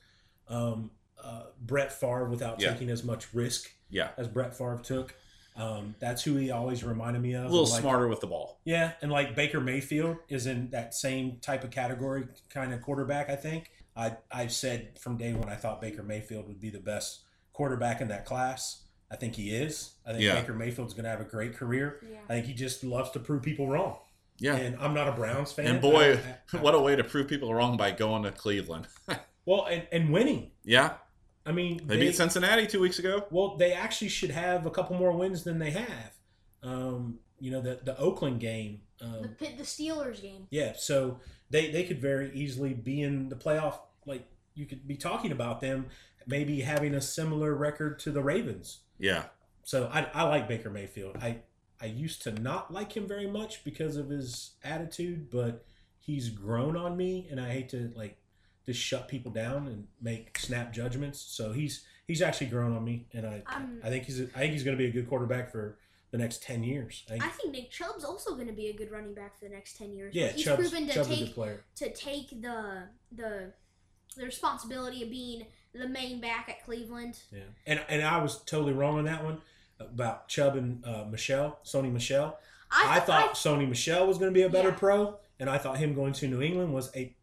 [0.47, 0.91] um,
[1.23, 2.71] uh, Brett Favre without Yeah.
[2.71, 5.15] taking as much risk yeah, as Brett Favre took.
[5.55, 7.45] Um, that's who he always reminded me of.
[7.45, 8.59] a little Like- smarter with the ball.
[8.65, 13.29] Yeah, and like Baker Mayfield is in that same type of category, kind of quarterback.
[13.29, 16.79] I think I I've said from day one I thought Baker Mayfield would be the
[16.79, 17.21] best
[17.53, 18.79] quarterback in that class.
[19.11, 19.91] I think he is.
[20.07, 20.39] I think Yeah.
[20.41, 21.99] Baker Mayfield's going to have a great career.
[22.09, 22.17] Yeah.
[22.27, 23.99] I think he just loves to prove people wrong.
[24.39, 25.67] Yeah, And I'm not a Browns fan.
[25.67, 28.87] and boy, I- I- what a way to prove people wrong by going to Cleveland.
[29.45, 30.49] well, and, and winning.
[30.63, 30.95] yeah,
[31.45, 33.25] I mean, they, beat Cincinnati two weeks ago.
[33.29, 36.13] Well, they actually should have a couple more wins than they have.
[36.61, 38.81] Um, you know, the the Oakland game.
[39.01, 40.47] Um, The Pit, the Steelers game.
[40.49, 41.19] Yeah, so
[41.49, 43.79] they they could very easily be in the playoff.
[44.05, 44.25] Like
[44.55, 45.87] you could be talking about them
[46.25, 48.79] maybe having a similar record to the Ravens.
[48.99, 49.23] Yeah,
[49.63, 51.17] So I, I like Baker Mayfield.
[51.21, 51.39] I
[51.81, 55.65] I used to not like him very much because of his attitude, but
[55.99, 58.17] he's grown on me, and I hate to like
[58.65, 61.19] just shut people down and make snap judgments.
[61.19, 64.53] So he's he's actually grown on me, and I Um, I think he's I think
[64.53, 65.77] he's going to be a good quarterback for
[66.11, 67.03] the next ten years.
[67.07, 69.45] I think, I think Nick Chubb's also going to be a good running back for
[69.45, 70.13] the next ten years.
[70.15, 73.53] yeah, he's Chubb's, proven to Chubb's take to take the the
[74.15, 77.19] the responsibility of being the main back at Cleveland.
[77.31, 79.41] Yeah, and and I was totally wrong on that one
[79.79, 82.37] about Chubb and uh, Michel, Sony Michel.
[82.75, 84.75] I, th- thought Sony Michel was going to be a better Yeah.
[84.75, 87.15] pro, and I thought him going to New England was a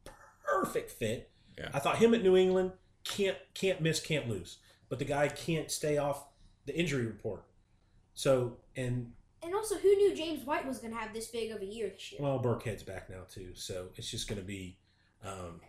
[0.44, 1.29] perfect fit.
[1.60, 1.68] Yeah.
[1.74, 2.72] I thought him at New England
[3.04, 4.58] can't can't miss, can't lose,
[4.88, 6.26] but the guy can't stay off
[6.66, 7.44] the injury report.
[8.14, 11.62] So and and also, who knew James White was going to have this big of
[11.62, 12.20] a year this year?
[12.20, 14.76] well, Burkhead's back now too, so it's just going to be,
[15.24, 15.60] um,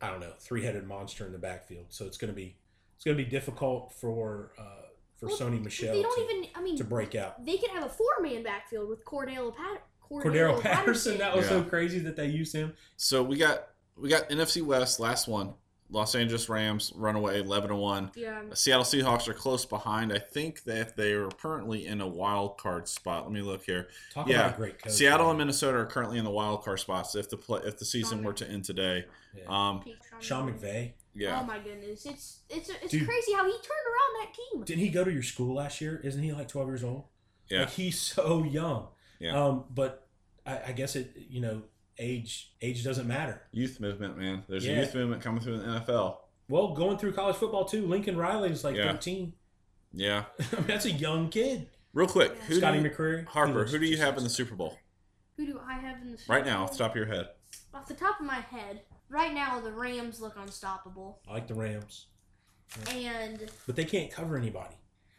[0.00, 1.86] I don't know, three headed monster in the backfield.
[1.88, 2.56] So it's going to be
[2.94, 4.86] it's going to be difficult for uh,
[5.16, 6.50] for Well, Sony Michel they don't to, even.
[6.54, 7.44] I mean, to break out.
[7.44, 9.82] they could have a four-man backfield with Cordell Pat.
[10.08, 12.74] Cordarrelle Patterson, that was so crazy that they used him.
[12.96, 15.54] so we got we got NFC West last one.
[15.88, 18.10] Los Angeles Rams run away eleven to one.
[18.16, 18.42] Yeah.
[18.54, 20.12] Seattle Seahawks are close behind.
[20.12, 23.22] I think that they are currently in a wild card spot.
[23.22, 23.86] Let me look here.
[24.12, 24.92] Talk Yeah, about a great coach.
[24.92, 25.30] Seattle man.
[25.30, 27.14] and Minnesota are currently in the wild card spots.
[27.14, 29.04] If the play, if the season Sean were to end today,
[29.36, 29.44] Yeah.
[29.48, 29.84] um,
[30.18, 30.94] Sean McVay.
[31.14, 33.06] yeah, Oh my goodness, it's it's it's Dude.
[33.06, 34.64] crazy how he turned around that team.
[34.64, 36.00] Didn't he go to your school last year?
[36.02, 37.04] Isn't he like 12 years old?
[37.48, 38.88] yeah, Like he's so young.
[39.20, 39.40] Yeah.
[39.40, 40.08] Um, but
[40.44, 41.62] I, I guess it, you know,
[41.98, 43.42] age age doesn't matter.
[43.52, 44.44] youth movement, man.
[44.48, 44.74] There's Yeah.
[44.74, 46.18] a youth movement coming through the NFL.
[46.48, 48.92] Well, going through college football too, Lincoln Riley is like Yeah.
[48.92, 49.32] 13.
[49.92, 51.68] Yeah, I mean, that's a young kid.
[51.94, 52.42] real quick, Yeah.
[52.44, 53.24] who Scotty do McCreary.
[53.26, 53.64] Harper?
[53.64, 54.78] Who do you have in the Super Bowl
[55.36, 57.30] Who do I have in the Super right now, off the top of your head?
[57.74, 61.54] Off the top of my head, right now the Rams look unstoppable, I like the
[61.54, 62.06] Rams,
[62.90, 64.74] and but they can't cover anybody.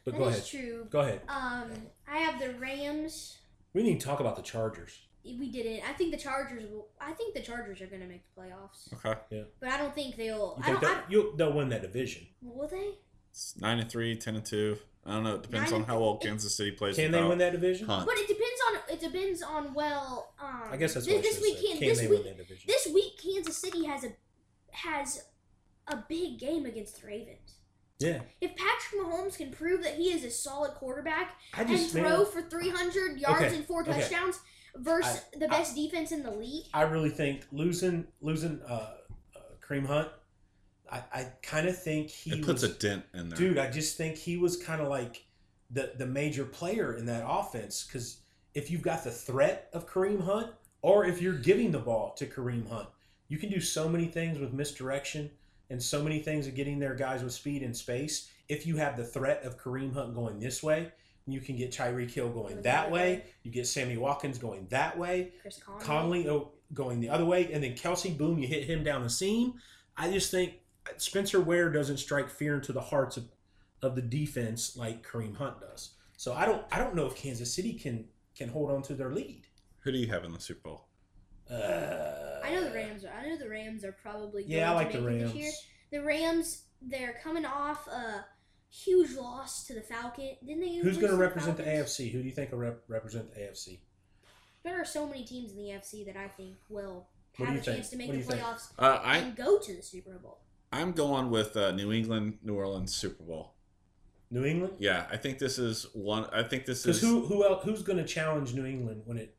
[0.06, 0.48] But that go is ahead.
[0.48, 0.88] true.
[0.90, 1.22] Go ahead.
[1.28, 1.72] Um,
[2.08, 3.38] I have the Rams.
[3.74, 5.07] We need to talk about the Chargers.
[5.24, 5.82] We didn't.
[5.88, 6.88] I think the Chargers will.
[7.02, 9.44] I think the Chargers are going to make the playoffs, Okay, Yeah.
[9.60, 10.56] but I don't think they'll.
[10.58, 10.94] You I think don't.
[10.94, 12.28] that you'll, they'll win that division?
[12.42, 12.92] Will they?
[13.32, 14.78] it's nine and three, 10 and two.
[15.06, 15.36] I don't know.
[15.36, 16.96] It depends Nine on how well th- Kansas City plays.
[16.98, 17.88] Can they win that division?
[17.88, 18.06] Hunt.
[18.06, 18.94] But it depends on.
[18.94, 20.34] It depends on well.
[20.42, 21.58] Um, I guess that's this, what this should week.
[21.58, 21.68] say.
[21.68, 22.24] Can, Can this they week.
[22.26, 22.64] win that division?
[22.68, 24.12] This week, Kansas City has a
[24.72, 25.24] has
[25.88, 27.56] a big game against the Ravens.
[28.00, 28.20] Yeah.
[28.42, 32.26] If Patrick Mahomes can prove that he is a solid quarterback I and throw man,
[32.28, 33.92] for 300 yards Okay, and four okay.
[34.78, 38.94] Touchdowns versus the best defense in the league, I really think losing losing uh,
[39.36, 40.10] uh Kareem Hunt,
[40.92, 43.38] I, I kind of think he It puts was, a dent in there.
[43.38, 43.58] dude.
[43.58, 45.26] I just think he was kind of like
[45.70, 48.18] the the major player in that offense because
[48.54, 50.52] if you've got the threat of Kareem Hunt,
[50.82, 52.88] or if you're giving the ball to Kareem Hunt,
[53.28, 55.30] you can do so many things with misdirection
[55.70, 58.30] and so many things of getting their guys with speed and space.
[58.48, 60.92] If you have the threat of Kareem Hunt going this way,
[61.28, 63.26] you can get Tyreek Hill going that way.
[63.44, 65.34] You get Sammy Watkins going that way.
[65.42, 65.86] Chris Conley.
[65.86, 69.10] Conley oh, going the other way, and then Kelce, boom, you hit him down the
[69.10, 69.56] seam.
[69.98, 70.54] I just think
[70.98, 73.26] Spencer Ware doesn't strike fear into the hearts of,
[73.82, 75.92] of the defense like Kareem Hunt does.
[76.16, 78.06] So I don't I don't know if Kansas City can
[78.36, 79.48] can hold on to their lead.
[79.82, 80.88] Who do you have in the Super Bowl?
[81.50, 83.06] Uh, I know the Rams.
[83.06, 84.44] Are, I know the Rams are probably.
[84.46, 85.34] Yeah, I going like to the make it Rams.
[85.34, 85.52] This year.
[85.92, 88.26] The Rams, they're coming off a
[88.70, 90.36] huge loss to the Falcon.
[90.46, 90.76] Didn't they?
[90.78, 91.92] Who's going to represent the Falcons?
[91.92, 92.12] AFC?
[92.12, 93.80] Who do you think will rep- represent the AFC?
[94.64, 97.08] There are so many teams in the AFC that I think will
[97.38, 100.18] have a you chance to make the playoffs Uh, I and go to the Super
[100.18, 100.40] Bowl.
[100.72, 103.54] I'm going with uh, New England, New Orleans Super Bowl.
[104.30, 104.74] New England?
[104.80, 106.26] Yeah, I think this is one.
[106.34, 109.36] I think this is who who else, who's going to challenge New England when it?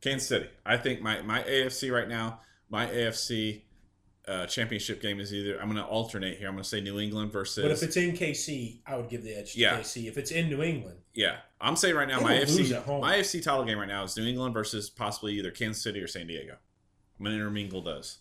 [0.00, 0.48] Kansas City.
[0.64, 3.62] I think my my AFC right now, my AFC
[4.28, 6.48] uh, championship game is either I'm going to alternate here.
[6.48, 7.62] I'm going to say New England versus.
[7.62, 9.78] But if it's in KC, I would give the edge to Yeah.
[9.78, 10.06] KC.
[10.08, 13.16] If it's in New England, yeah, I'm saying right now my will lose AFC my
[13.16, 16.26] AFC title game right now is New England versus possibly either Kansas City or San
[16.26, 16.56] Diego.
[17.18, 18.18] I'm going to intermingle those.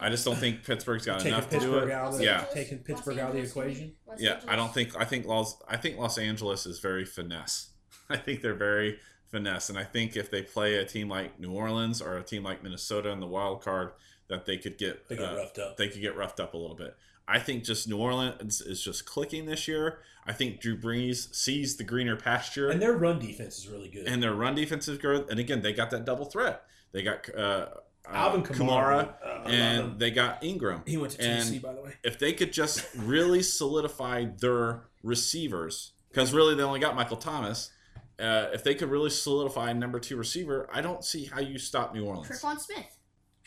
[0.00, 1.90] I just don't think Pittsburgh's got taking enough to do it.
[1.90, 2.44] out of Yeah.
[2.54, 3.70] taking Los Pittsburgh out of the Angeles, you mean?
[3.72, 3.94] equation.
[4.06, 7.70] Los Yeah, I don't think I think Los I think Los Angeles is very finesse.
[8.10, 11.52] I think they're very finesse, and I think if they play a team like New
[11.52, 13.90] Orleans or a team like Minnesota in the wild card,
[14.28, 15.76] that they could get They get uh, roughed up.
[15.76, 16.96] They could get roughed up a little bit.
[17.26, 19.98] I think just New Orleans is just clicking this year.
[20.26, 24.06] I think Drew Brees sees the greener pasture, And their run defense is really good.
[24.06, 25.28] and their run defense is good.
[25.30, 26.62] And again, they got that double threat.
[26.92, 27.66] They got uh,
[28.06, 30.82] Alvin uh, Kamara, Kamara, uh, and they got Ingram.
[30.86, 31.94] he went to and by the way.
[32.02, 37.70] if they could just really solidify their receivers, because really they only got Michael Thomas.
[38.18, 41.58] Uh, if they could really solidify a number two receiver, I don't see how you
[41.58, 42.28] stop New Orleans.
[42.28, 42.97] Tre'Quan Smith.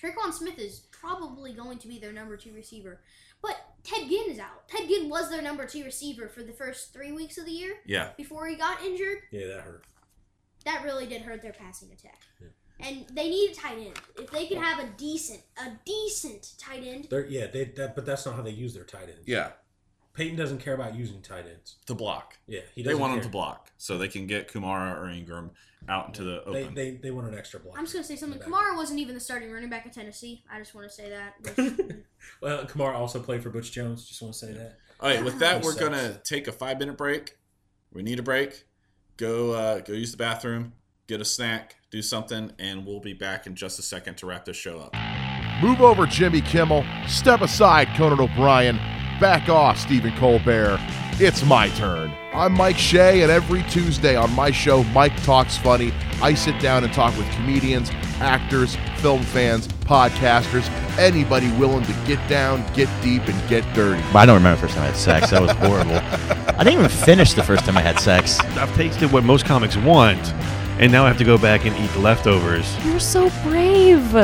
[0.02, 3.02] Tre'Quan Smith is probably going to be their number two receiver.
[3.42, 4.68] But Ted Ginn is out.
[4.68, 7.76] Ted Ginn was their number two receiver for the first three weeks of the year
[7.86, 9.20] Yeah, before he got injured.
[9.32, 9.84] Yeah, that hurt.
[10.66, 12.20] That really did hurt their passing attack.
[12.80, 13.94] And they need a tight end.
[14.18, 18.06] If they could have a decent, a decent tight end, They're, yeah, they, that, but
[18.08, 19.28] that's not how they use their tight ends.
[19.28, 19.50] yeah,
[20.14, 21.78] Payton doesn't care about using tight ends.
[21.86, 22.38] to block.
[22.48, 25.10] Yeah, he They doesn't They want them to block so they can get Kamara or
[25.10, 25.52] Ingram
[25.90, 26.76] out into the open.
[26.76, 27.76] they, they want an extra block.
[27.78, 28.40] I'm just gonna say something.
[28.40, 28.48] Back.
[28.48, 30.44] Kamara wasn't even the starting running back of Tennessee.
[30.52, 31.98] I just want to say that.
[32.40, 34.08] Well, Kamara also played for Butch Jones.
[34.08, 34.78] Just want to say that.
[35.00, 37.36] All right, with that, we're gonna take a five minute break.
[37.92, 38.64] We need a break.
[39.18, 40.74] Go uh, go use the bathroom,
[41.08, 44.46] get a snack, do something, and we'll be back in just a second to wrap
[44.46, 44.96] this show up.
[45.64, 46.86] Move over, Jimmy Kimmel.
[47.08, 48.80] Step aside, Conan O'Brien.
[49.22, 50.80] Back off, Stephen Colbert.
[51.20, 52.12] It's my turn.
[52.34, 55.94] I'm Mike Shea, and every Tuesday on my show, Mike Talks Funny,
[56.24, 60.68] I sit down and talk with comedians, actors, film fans, podcasters,
[60.98, 64.02] anybody willing to get down, get deep, and get dirty.
[64.12, 65.30] But I don't remember the first time I had sex.
[65.30, 65.98] That was horrible.
[66.58, 68.40] I didn't even finish the first time I had sex.
[68.40, 70.34] I've tasted what most comics want,
[70.80, 72.76] and now I have to go back and eat leftovers.
[72.84, 74.16] You're so brave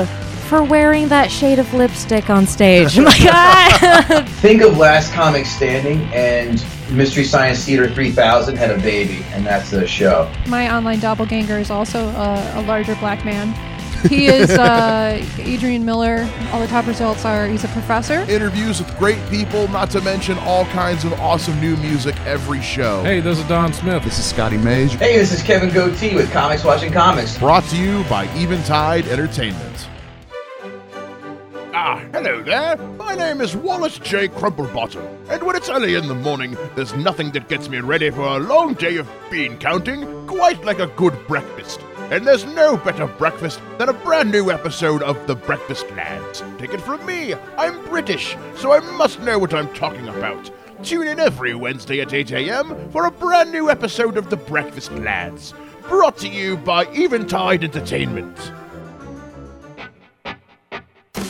[0.48, 2.98] for wearing that shade of lipstick on stage.
[3.00, 4.28] My God.
[4.41, 9.70] Think of Last Comic Standing and Mystery Science Theater 3000 had a baby, and that's
[9.72, 10.32] the show.
[10.48, 13.54] My online doppelganger is also a, a larger black man.
[14.08, 16.30] He is uh, Adrian Miller.
[16.52, 18.20] All the top results are he's a professor.
[18.30, 23.04] Interviews with great people, not to mention all kinds of awesome new music every show.
[23.04, 24.04] Hey, this is Don Smith.
[24.04, 24.93] This is Scotty Mays.
[24.93, 27.38] Hey, this is Kevin Goatee with Comics Watching Comics.
[27.39, 29.77] Brought to you by Eventide Entertainment.
[31.80, 32.76] Ah, hello there.
[32.98, 34.30] My name is Wallace J.
[34.30, 38.24] Crumplebottom, and when it's early in the morning, there's nothing that gets me ready for
[38.24, 41.80] a long day of bean counting quite like a good breakfast.
[42.10, 46.44] And there's no better breakfast than a brand new episode of The Breakfast Lads.
[46.58, 50.50] Take it from me, I'm British, so I must know what I'm talking about.
[50.82, 52.90] Tune in every Wednesday at 8 a.m.
[52.90, 55.54] for a brand new episode of The Breakfast Lads.
[55.84, 58.52] Brought to you by Eventide Entertainment.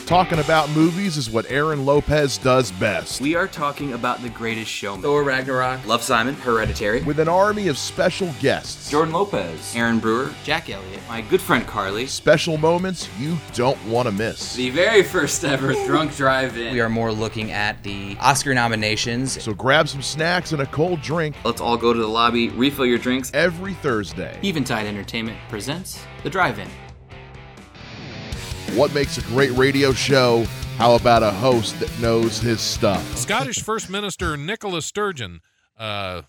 [0.08, 3.20] Talking about movies is what Aaron Lopez does best.
[3.20, 5.01] We are talking about the greatest showman.
[5.01, 7.03] Thor Ragnarok, Love Simon, Hereditary.
[7.03, 8.89] With an army of special guests.
[8.89, 12.08] Jordan Lopez, Aaron Brewer, Jack Elliott, my good friend Carly.
[12.08, 14.55] Special moments you don't want to miss.
[14.55, 16.72] The very first ever Drunk Drive-In.
[16.72, 19.43] We are more looking at the Oscar nominations.
[19.43, 21.36] So grab some snacks and a cold drink.
[21.43, 23.30] Let's all go to the lobby, refill your drinks.
[23.34, 24.39] Every Thursday.
[24.41, 26.70] Eventide Entertainment presents The Drive-In.
[28.76, 30.43] What makes a great radio show?
[30.78, 33.03] How about a host that knows his stuff?
[33.18, 35.41] Scottish First Minister Nicola Sturgeon.
[35.78, 36.22] Uh,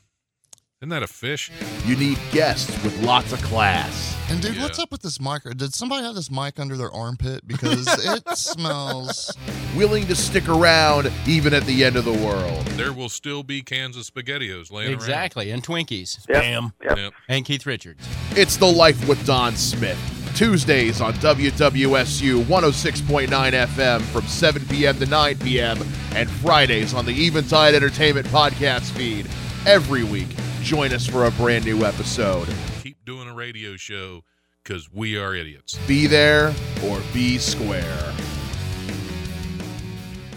[0.81, 1.51] isn't that a fish?
[1.85, 4.17] You need guests with lots of class.
[4.31, 5.43] And dude, what's up with this mic?
[5.57, 7.47] Did somebody have this mic under their armpit?
[7.47, 9.37] Because it smells.
[9.77, 12.65] Willing to stick around even at the end of the world.
[12.79, 14.95] There will still be cans of SpaghettiOs laying around.
[15.01, 16.27] exactly, and Twinkies.
[16.29, 16.43] Yep.
[16.43, 16.73] Bam.
[16.83, 17.13] Yep.
[17.29, 18.07] And Keith Richards.
[18.31, 19.99] It's The Life with Don Smith.
[20.39, 24.97] Tuesdays on WWSU 106.9 FM from 7 p.m.
[25.01, 25.77] to 9 p.m.
[26.15, 29.29] and Fridays on the Eventide Entertainment podcast feed.
[29.67, 30.29] Every week,
[30.63, 32.49] join us for a brand new episode.
[32.85, 34.23] Keep doing a radio show
[34.63, 35.77] because we are idiots.
[35.89, 38.15] Be there or be square.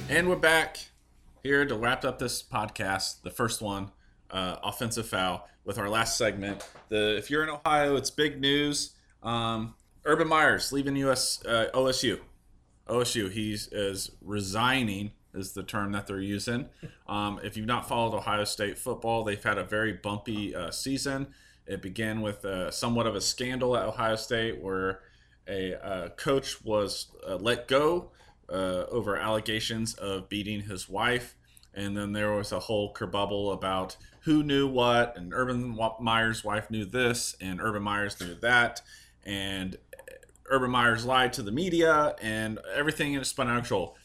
[0.09, 0.79] And we're back
[1.43, 3.91] here to wrap up this podcast, the first one,
[4.31, 6.67] uh, offensive foul, with our last segment.
[6.89, 8.95] The if you're in Ohio, it's big news.
[9.21, 9.75] Um,
[10.05, 12.19] Urban Myers leaving US uh, OSU.
[12.87, 13.31] OSU.
[13.31, 16.67] He's is resigning is the term that they're using.
[17.07, 21.27] Um, if you've not followed Ohio State football, they've had a very bumpy uh, season.
[21.65, 24.99] It began with uh, somewhat of a scandal at Ohio State where
[25.47, 28.11] a uh, coach was uh, let go
[28.49, 31.35] uh, over allegations of beating his wife.
[31.73, 36.69] And then there was a whole kerbubble about who knew what, and Urban Meyer's wife
[36.69, 38.81] knew this, and Urban Myers knew that.
[39.25, 39.77] And
[40.51, 43.97] Urban Myers lied to the media, and everything is spun out of control,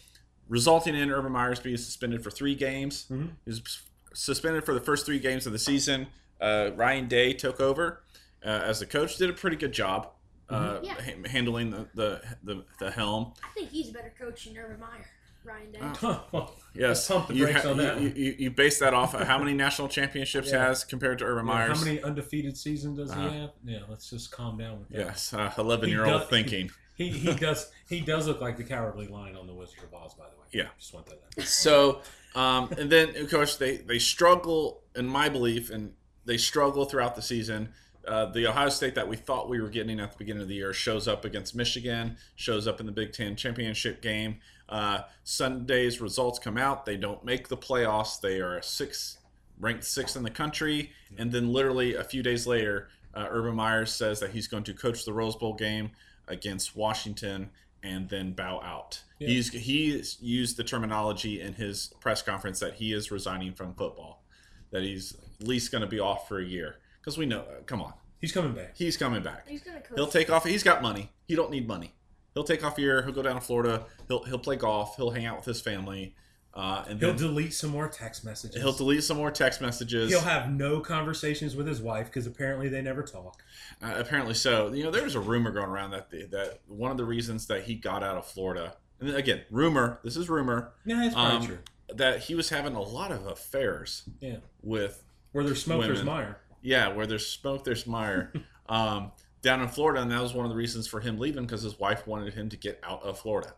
[0.49, 3.07] resulting in Urban Myers being suspended for three games.
[3.11, 3.27] Mm-hmm.
[3.45, 3.81] He was
[4.15, 6.07] suspended for the first three games of the season.
[6.41, 8.03] Uh, Ryan Day took over
[8.45, 10.11] uh, as the coach, did a pretty good job
[10.49, 10.85] uh, Mhm.
[10.85, 10.95] Yeah.
[10.95, 13.33] ha- handling the, the, the, the helm.
[13.43, 15.05] I think he's a better coach than Urban Meyer,
[15.47, 15.81] Ryan Day.
[16.75, 19.15] Yes, Let's pump the you, brakes ha- on that you, you, you base that off
[19.15, 20.67] of how many national championships Yeah.
[20.67, 21.79] has compared to Urban Yeah, Myers.
[21.79, 23.29] How many undefeated seasons does Uh-huh.
[23.31, 23.51] he have?
[23.65, 24.99] Yeah, let's just calm down with that.
[24.99, 26.71] Yes, uh, 11 He year old does- thinking.
[26.97, 30.15] He, he does he does look like the cowardly lion on the Wizard of Oz,
[30.15, 30.47] by the way.
[30.53, 30.69] Yeah.
[30.79, 31.43] Just want that.
[31.45, 32.01] So,
[32.35, 35.93] um, and then of course they they struggle, in my belief, and
[36.27, 37.71] they struggle throughout the season.
[38.07, 40.55] Uh, the Ohio State that we thought we were getting at the beginning of the
[40.55, 44.39] year shows up against Michigan, shows up in the Big Ten championship game.
[44.69, 48.21] Uh, Sunday's results come out; they don't make the playoffs.
[48.21, 49.19] They are six,
[49.61, 53.93] ranked sixth in the country, and then literally a few days later, uh, Urban Myers
[53.93, 55.91] says that he's going to coach the Rose Bowl game
[56.29, 57.51] against Washington
[57.83, 59.03] and then bow out.
[59.21, 59.29] Yeah.
[59.29, 64.25] He's he's used the terminology in his press conference that he is resigning from football,
[64.73, 67.41] that he's at least going to be off for a year because we know.
[67.43, 68.73] uh, come on, He's coming back.
[68.77, 69.47] he's coming back.
[69.49, 69.97] He's gonna coach.
[69.97, 70.45] He'll take off.
[70.45, 71.13] He's got money.
[71.29, 71.93] He don't need money.
[72.37, 73.01] He'll take off a year.
[73.03, 73.87] He'll go down to Florida.
[74.09, 74.95] He'll he'll play golf.
[74.97, 76.15] He'll hang out with his family,
[76.53, 78.61] uh, and He'll then delete some more text messages.
[78.61, 80.11] he'll delete some more text messages.
[80.11, 83.43] He'll have no conversations with his wife because apparently they never talk.
[83.83, 84.71] Uh, apparently so.
[84.71, 87.47] You know, there was a rumor going around that the, that one of the reasons
[87.47, 89.99] that he got out of Florida, and again, rumor.
[90.05, 90.75] This is rumor.
[90.85, 91.59] Yeah, it's probably um, true.
[91.95, 94.07] That he was having a lot of affairs.
[94.21, 94.37] Yeah.
[94.63, 96.15] With Where there's smoke, there's women.
[96.15, 96.41] mire.
[96.61, 98.31] Yeah, where there's smoke, there's mire.
[98.69, 99.13] um,
[99.47, 101.79] down in Florida, and that was one of the reasons for him leaving because his
[101.79, 103.55] wife wanted him to get out of Florida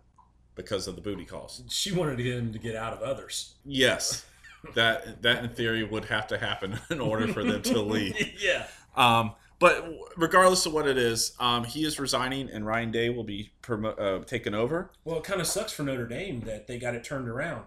[0.55, 1.63] because of the booty calls.
[1.71, 3.55] She wanted him to get out of others.
[3.65, 4.27] Yes,
[4.75, 8.15] that that in theory would have to happen in order for them to leave.
[8.41, 8.67] yeah.
[8.97, 13.25] Um, but regardless of what it is, um, he is resigning, and Ryan Day will
[13.25, 14.91] be promo- uh, taken over.
[15.05, 17.65] Well, it kind of sucks for Notre Dame that they got it turned around.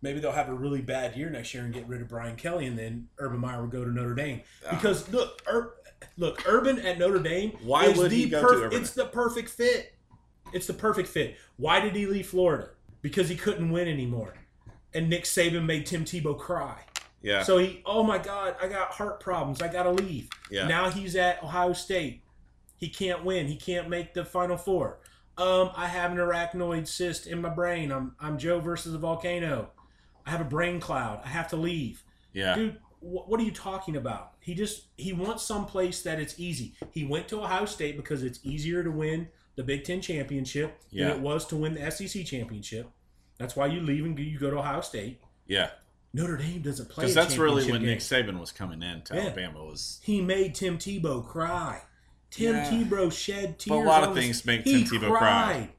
[0.00, 2.66] Maybe they'll have a really bad year next year and get rid of Brian Kelly,
[2.66, 4.42] and then Urban Meyer will go to Notre Dame.
[4.70, 5.74] Because look, Ur-
[6.16, 7.52] look, Urban at Notre Dame.
[7.62, 8.80] Why is would the he go to Urban?
[8.80, 9.94] It's the perfect fit.
[10.52, 11.36] It's the perfect fit.
[11.56, 12.70] Why did he leave Florida?
[13.02, 14.34] Because he couldn't win anymore,
[14.94, 16.84] and Nick Saban made Tim Tebow cry.
[17.22, 17.42] Yeah.
[17.42, 19.62] So he, oh my God, I got heart problems.
[19.62, 20.28] I gotta leave.
[20.50, 20.68] Yeah.
[20.68, 22.22] Now he's at Ohio State.
[22.76, 23.46] He can't win.
[23.46, 24.98] He can't make the Final Four.
[25.36, 27.90] Um, I have an arachnoid cyst in my brain.
[27.90, 29.70] I'm I'm Joe versus the volcano.
[30.26, 31.20] I have a brain cloud.
[31.24, 32.04] I have to leave.
[32.32, 32.54] Yeah.
[32.54, 34.32] Dude, what are you talking about?
[34.40, 36.74] He just he wants some place that it's easy.
[36.90, 41.08] He went to Ohio State because it's easier to win the Big Ten championship Yeah.
[41.08, 42.90] than it was to win the SEC championship.
[43.38, 45.20] That's why you leave and you go to Ohio State.
[45.46, 45.70] Yeah,
[46.12, 47.04] Notre Dame doesn't play.
[47.04, 47.90] because that's really when game.
[47.90, 49.20] Nick Saban was coming in to Yeah.
[49.22, 49.64] Alabama.
[49.64, 51.82] Was He made Tim Tebow cry.
[52.30, 52.70] Tim Yeah.
[52.70, 53.84] Tebow shed But tears.
[53.84, 55.70] a lot of on his- things make Tim Tebow cry.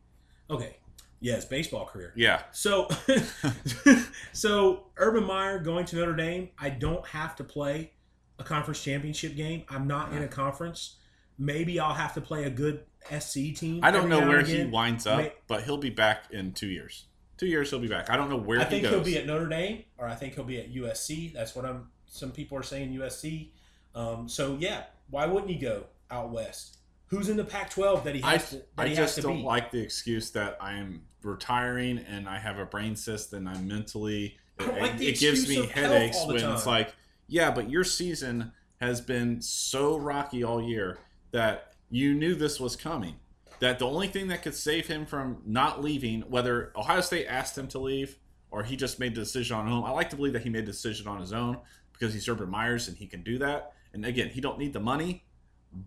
[0.49, 0.77] Okay,
[1.19, 2.13] Yeah, his baseball career.
[2.15, 2.43] Yeah.
[2.51, 2.87] So,
[4.33, 6.49] so Urban Meyer going to Notre Dame.
[6.59, 7.91] I don't have to play
[8.39, 9.63] a conference championship game.
[9.69, 10.95] I'm not in a conference.
[11.37, 12.81] Maybe I'll have to play a good
[13.19, 13.79] SC team.
[13.83, 14.71] I don't every know now where and he again.
[14.71, 17.05] winds up, May- but he'll be back in two years.
[17.37, 18.09] Two years he'll be back.
[18.09, 18.93] I don't know where I he think goes.
[18.93, 21.33] he'll be at Notre Dame, or I think he'll be at USC.
[21.33, 21.89] That's what I'm.
[22.07, 23.49] Some people are saying USC.
[23.93, 26.77] Um, so yeah, why wouldn't he go out west?
[27.07, 28.55] Who's in the Pac-12 that he I, has to?
[28.55, 29.45] That I he just to don't beat?
[29.45, 33.67] like the excuse that I am retiring and I have a brain cyst and I'm
[33.67, 34.37] mentally.
[34.59, 36.93] I it, like it gives me headaches when it's like,
[37.27, 40.99] yeah, but your season has been so rocky all year
[41.31, 43.15] that you knew this was coming.
[43.59, 47.57] That the only thing that could save him from not leaving, whether Ohio State asked
[47.57, 48.17] him to leave
[48.51, 50.49] or he just made the decision on his own, I like to believe that he
[50.49, 51.57] made the decision on his own
[51.93, 53.73] because he's Urban Myers and he can do that.
[53.93, 55.24] And again, he don't need the money,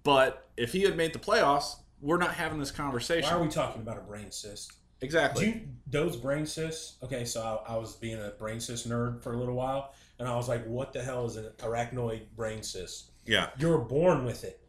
[0.04, 3.30] but if he had made the playoffs, we're not having this conversation.
[3.30, 4.72] Why are we talking about a brain cyst?
[5.00, 5.44] Exactly.
[5.44, 6.96] Do you, those brain cysts.
[7.02, 10.26] Okay, so I, I was being a brain cyst nerd for a little while, and
[10.28, 13.50] I was like, "What the hell is an arachnoid brain cyst?" Yeah.
[13.58, 14.60] You're born with it.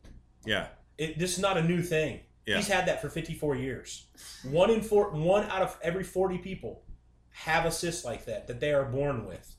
[0.46, 0.68] Yeah.
[0.98, 2.20] It, this is not a new thing.
[2.46, 2.58] Yeah.
[2.58, 4.08] He's had that for 54 years.
[4.44, 6.84] One in four, one out of every 40 people
[7.32, 9.56] have a cyst like that that they are born with,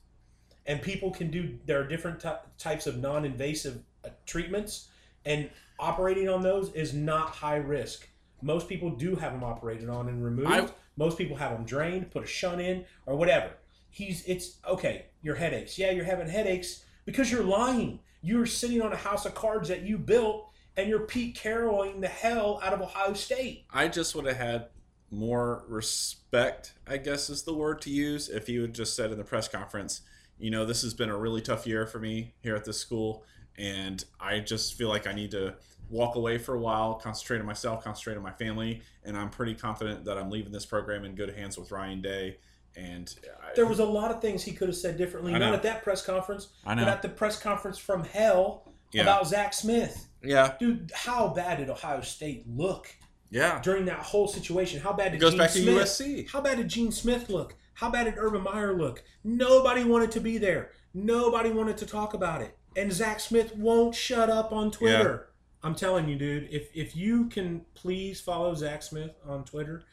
[0.65, 1.57] and people can do.
[1.65, 4.89] There are different ty- types of non-invasive uh, treatments,
[5.25, 5.49] and
[5.79, 8.07] operating on those is not high risk.
[8.41, 10.49] Most people do have them operated on and removed.
[10.51, 10.67] I-
[10.97, 13.51] Most people have them drained, put a shunt in, or whatever.
[13.89, 15.05] He's it's okay.
[15.21, 17.99] Your headaches, yeah, you're having headaches because you're lying.
[18.21, 22.07] You're sitting on a house of cards that you built, and you're Pete Carrolling the
[22.07, 23.65] hell out of Ohio State.
[23.71, 24.67] I just would have had
[25.09, 29.17] more respect, I guess is the word to use, if he would just said in
[29.17, 30.01] the press conference,
[30.39, 33.23] you know, this has been a really tough year for me here at this school,
[33.57, 35.55] and I just feel like I need to
[35.89, 39.53] walk away for a while, concentrate on myself, concentrate on my family, and I'm pretty
[39.55, 42.37] confident that I'm leaving this program in good hands with Ryan Day.
[42.77, 45.63] And I, There was a lot of things he could have said differently, not at
[45.63, 46.85] that press conference, I know.
[46.85, 49.01] but at the press conference from hell Yeah.
[49.01, 50.07] about Zach Smith.
[50.23, 52.87] yeah, Dude, how bad did Ohio State look
[53.29, 54.79] yeah, during that whole situation?
[54.79, 56.29] How bad did It goes Gene back to Smith, USC.
[56.31, 57.55] How bad did Gene Smith look?
[57.73, 59.03] How bad did Urban Meyer look?
[59.25, 60.71] Nobody wanted to be there.
[60.93, 62.57] Nobody wanted to talk about it.
[62.75, 65.27] And Zach Smith won't shut up on Twitter.
[65.63, 69.83] I'm telling you, dude, if if you can please follow Zach Smith on Twitter,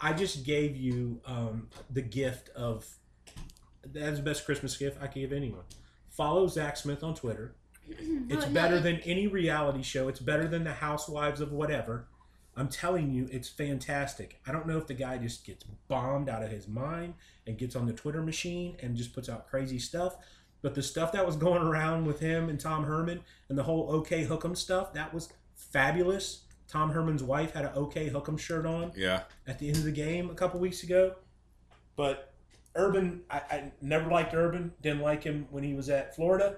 [0.00, 2.86] I just gave you um, the gift of
[3.84, 5.64] that's the best Christmas gift I can give anyone.
[6.10, 7.54] Follow Zach Smith on Twitter.
[8.28, 10.06] It's better than any reality show.
[10.06, 12.06] It's better than the Housewives of whatever.
[12.56, 14.40] I'm telling you, it's fantastic.
[14.46, 17.14] I don't know if the guy just gets bombed out of his mind
[17.46, 20.16] and gets on the Twitter machine and just puts out crazy stuff.
[20.62, 23.90] But the stuff that was going around with him and Tom Herman and the whole
[23.90, 26.42] OK Hook'em stuff, that was fabulous.
[26.68, 29.22] Tom Herman's wife had an OK Hook'em shirt on yeah.
[29.46, 31.16] at the end of the game a couple weeks ago.
[31.96, 32.32] But
[32.74, 34.72] Urban, I, I never liked Urban.
[34.80, 36.56] Didn't like him when he was at Florida.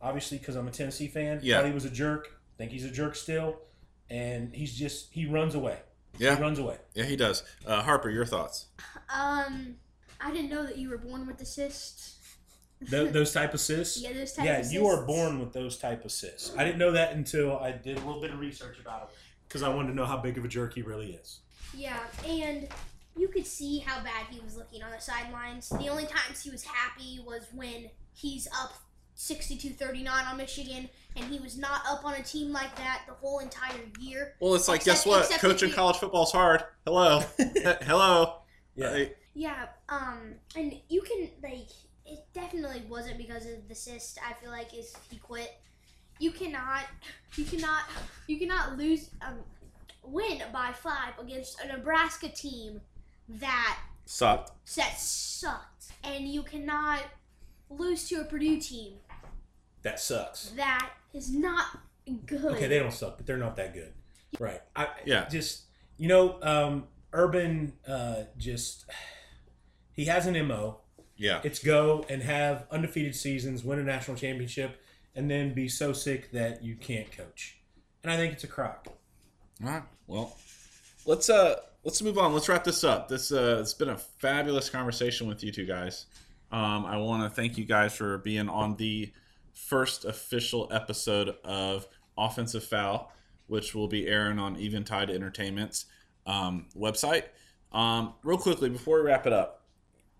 [0.00, 1.40] Obviously, because I'm a Tennessee fan.
[1.42, 1.58] Yeah.
[1.58, 2.40] Thought he was a jerk.
[2.58, 3.58] Think he's a jerk still.
[4.08, 5.78] And he's just he runs away.
[6.18, 6.36] Yeah.
[6.36, 6.76] He runs away.
[6.94, 7.42] Yeah, he does.
[7.66, 8.66] Uh, Harper, your thoughts?
[9.12, 9.76] Um,
[10.20, 12.18] I didn't know that you were born with the cysts.
[12.82, 14.00] Tho- those type of cysts.
[14.00, 16.52] Yeah, those type Yeah, of you are born with those type of cysts.
[16.56, 19.08] I didn't know that until I did a little bit of research about him
[19.46, 21.40] because I wanted to know how big of a jerk he really is.
[21.74, 22.68] Yeah, and
[23.16, 25.68] you could see how bad he was looking on the sidelines.
[25.68, 28.72] The only times he was happy was when he's up
[29.16, 33.40] 62-39 on Michigan, and he was not up on a team like that the whole
[33.40, 34.34] entire year.
[34.40, 35.28] Well, it's like, guess what?
[35.38, 36.64] Coaching if you- college football's hard.
[36.86, 37.20] Hello.
[37.82, 38.36] Hello.
[38.74, 39.04] Yeah.
[39.34, 41.68] Yeah, um, and you can like
[42.10, 44.18] it definitely wasn't because of the cyst.
[44.28, 45.54] I feel like is he quit.
[46.18, 46.84] You cannot,
[47.36, 47.84] you cannot,
[48.26, 49.38] you cannot lose, um,
[50.02, 52.80] win by five against a Nebraska team
[53.28, 54.50] that Sucked.
[54.76, 57.02] that sucked, and you cannot
[57.68, 58.94] lose to a Purdue team
[59.82, 60.50] That sucks.
[60.56, 61.78] that is not
[62.26, 62.44] good.
[62.44, 63.92] Okay, they don't suck, but they're not that good.
[64.38, 64.60] Right.
[64.74, 65.28] I, Yeah.
[65.28, 65.62] Just
[65.96, 68.86] you know, um, Urban uh, just
[69.92, 70.78] he has an mo.
[71.20, 71.42] Yeah.
[71.44, 74.80] It's go and have undefeated seasons, win a national championship,
[75.14, 77.58] and then be so sick that you can't coach.
[78.02, 78.86] And I think it's a crock.
[79.62, 79.82] All right.
[80.06, 80.34] Well,
[81.04, 82.32] let's uh let's move on.
[82.32, 83.08] Let's wrap this up.
[83.08, 86.06] This uh it's been a fabulous conversation with you two guys.
[86.50, 89.12] Um, I want to thank you guys for being on the
[89.52, 93.12] first official episode of Offensive Foul,
[93.46, 95.84] which will be airing on Eventide Entertainment's
[96.26, 97.24] um, website.
[97.72, 99.59] Um, real quickly before we wrap it up,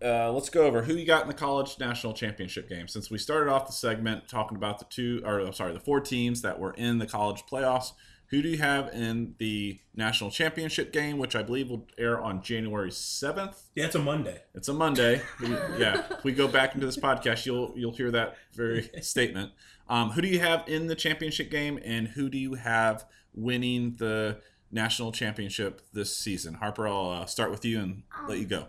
[0.03, 2.87] uh, let's go over who you got in the college national championship game.
[2.87, 5.99] Since we started off the segment talking about the two, or I'm sorry, the four
[5.99, 7.91] teams that were in the college playoffs,
[8.27, 12.41] Who do you have in the national championship game, which I believe will air on
[12.41, 13.61] January seventh?
[13.75, 14.41] Yeah, it's a Monday.
[14.55, 15.21] It's a Monday.
[15.41, 19.51] We- yeah, if we go back into this podcast, you'll you'll hear that very statement.
[19.89, 23.95] Um, who do you have in the championship game, and who do you have winning
[23.99, 24.39] the
[24.71, 26.53] national championship this season?
[26.53, 28.67] Harper, I'll uh, start with you and let you go.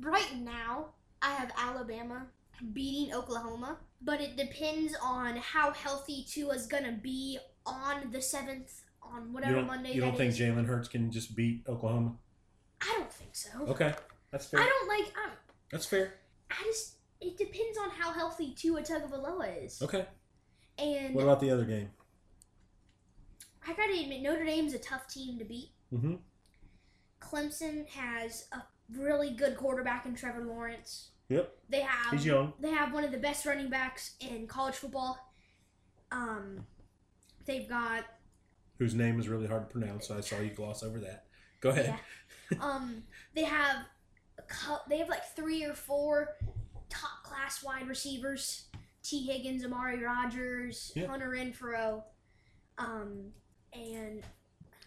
[0.00, 0.90] Right now,
[1.22, 2.26] I have Alabama
[2.72, 9.32] beating Oklahoma, but it depends on how healthy Tua's gonna be on the seventh, on
[9.32, 10.38] whatever you Monday you don't think is.
[10.38, 12.14] Jalen Hurts can just beat Oklahoma?
[12.80, 13.50] I don't think so.
[13.68, 13.94] Okay,
[14.30, 14.60] that's fair.
[14.60, 15.12] I don't like.
[15.24, 15.30] I'm,
[15.70, 16.14] That's fair.
[16.50, 16.94] I just.
[17.20, 19.82] It depends on how healthy Tua Tagovailoa is.
[19.82, 20.06] Okay.
[20.78, 21.90] And What about the other game?
[23.66, 25.70] I gotta admit, Notre Dame's a tough team to beat.
[25.92, 26.14] Mm-hmm.
[27.20, 28.62] Clemson has a
[28.96, 31.10] really good quarterback in Trevor Lawrence.
[31.28, 31.52] Yep.
[31.68, 32.54] They have He's young.
[32.58, 35.18] They have one of the best running backs in college football.
[36.10, 36.64] Um,
[37.46, 38.04] they've got
[38.78, 41.24] Whose name is really hard to pronounce, so I saw you gloss over that.
[41.60, 41.98] Go ahead.
[42.52, 42.58] Yeah.
[42.60, 43.02] um,
[43.34, 43.78] they have
[44.38, 46.36] a cou- they have like three or four
[46.88, 48.68] top class wide receivers:
[49.02, 51.08] Tee Higgins, Amari Rodgers, Yeah.
[51.08, 52.04] Hunter Renfrow,
[52.78, 53.32] um,
[53.72, 54.22] and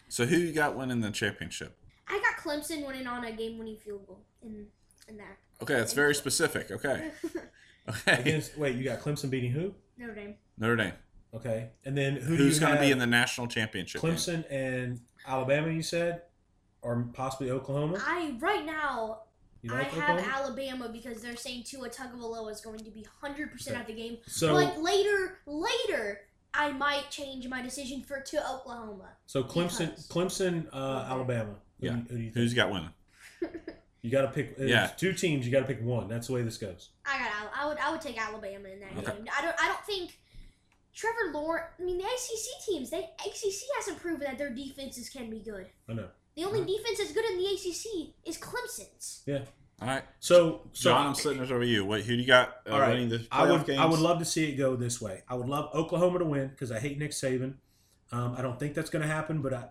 [0.07, 1.77] So who you got winning the championship?
[2.12, 4.68] I got Clemson winning on a game-winning field goal in
[5.07, 6.72] in that Okay, that's very specific.
[6.72, 7.12] Okay,
[7.89, 8.20] okay.
[8.22, 9.74] Against, wait, you got Clemson beating who?
[9.97, 10.36] Notre Dame.
[10.57, 10.93] Notre Dame.
[11.34, 12.36] Okay, and then who?
[12.36, 14.01] Who's going to be in the national championship?
[14.01, 14.12] game?
[14.12, 15.70] Clemson and Alabama?
[15.72, 16.24] You said,
[16.82, 18.01] or possibly Oklahoma.
[18.05, 19.22] I right now
[19.62, 23.51] You I like have Alabama because they're saying Tua Tagovailoa is going to be hundred
[23.51, 23.82] percent Okay.
[23.82, 24.18] at the game.
[24.28, 26.22] So- but later, later,
[26.53, 29.09] I might change my decision for to Oklahoma.
[29.28, 31.55] So Clemson, Clemson, uh, Alabama.
[31.82, 31.91] Who Yeah.
[31.93, 32.36] do you- who do you think?
[32.36, 32.89] Who's got winning?
[34.03, 34.55] You got to pick.
[34.57, 34.88] Yeah.
[34.88, 35.45] two teams.
[35.45, 36.07] You got to pick one.
[36.07, 36.89] That's the way this goes.
[37.05, 37.32] I got.
[37.55, 37.77] I would.
[37.77, 39.15] I would take Alabama in that Okay.
[39.17, 39.27] game.
[39.38, 39.55] I don't.
[39.61, 40.17] I don't think
[40.95, 41.67] Trevor Lawrence.
[41.79, 42.89] I mean, the ACC teams.
[42.89, 45.67] They ACC hasn't proven that their defenses can be good.
[45.88, 46.07] I know.
[46.36, 49.21] The only defense that's good in the ACC is Clemson's.
[49.27, 49.41] Yeah.
[49.79, 50.03] All right.
[50.19, 51.86] So, so John, I'm sitting this over you.
[51.86, 52.01] What?
[52.01, 52.89] Who do you got uh, All right.
[52.93, 53.79] winning the I would games?
[53.79, 55.21] I would love to see it go this way.
[55.29, 57.53] I would love Oklahoma to win because I hate Nick Saban.
[58.11, 59.65] Um, I don't think that's going to happen, but I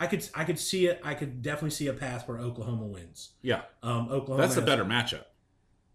[0.00, 1.00] I could I could see it.
[1.02, 3.30] I could definitely see a path where Oklahoma wins.
[3.42, 3.62] Yeah.
[3.82, 4.46] Um, Oklahoma.
[4.46, 5.24] That's a better matchup.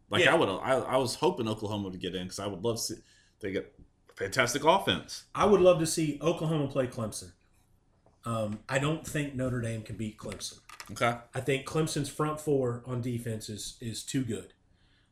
[0.10, 0.34] Like Yeah.
[0.34, 2.82] I would, I, I was hoping Oklahoma would get in because I would love to
[2.82, 2.96] see
[3.40, 3.74] they get
[4.16, 5.24] fantastic offense.
[5.34, 7.32] I would love to see Oklahoma play Clemson.
[8.26, 10.60] Um, I don't think Notre Dame can beat Clemson.
[10.92, 11.16] Okay.
[11.34, 14.54] I think Clemson's front four on defense is, is too good.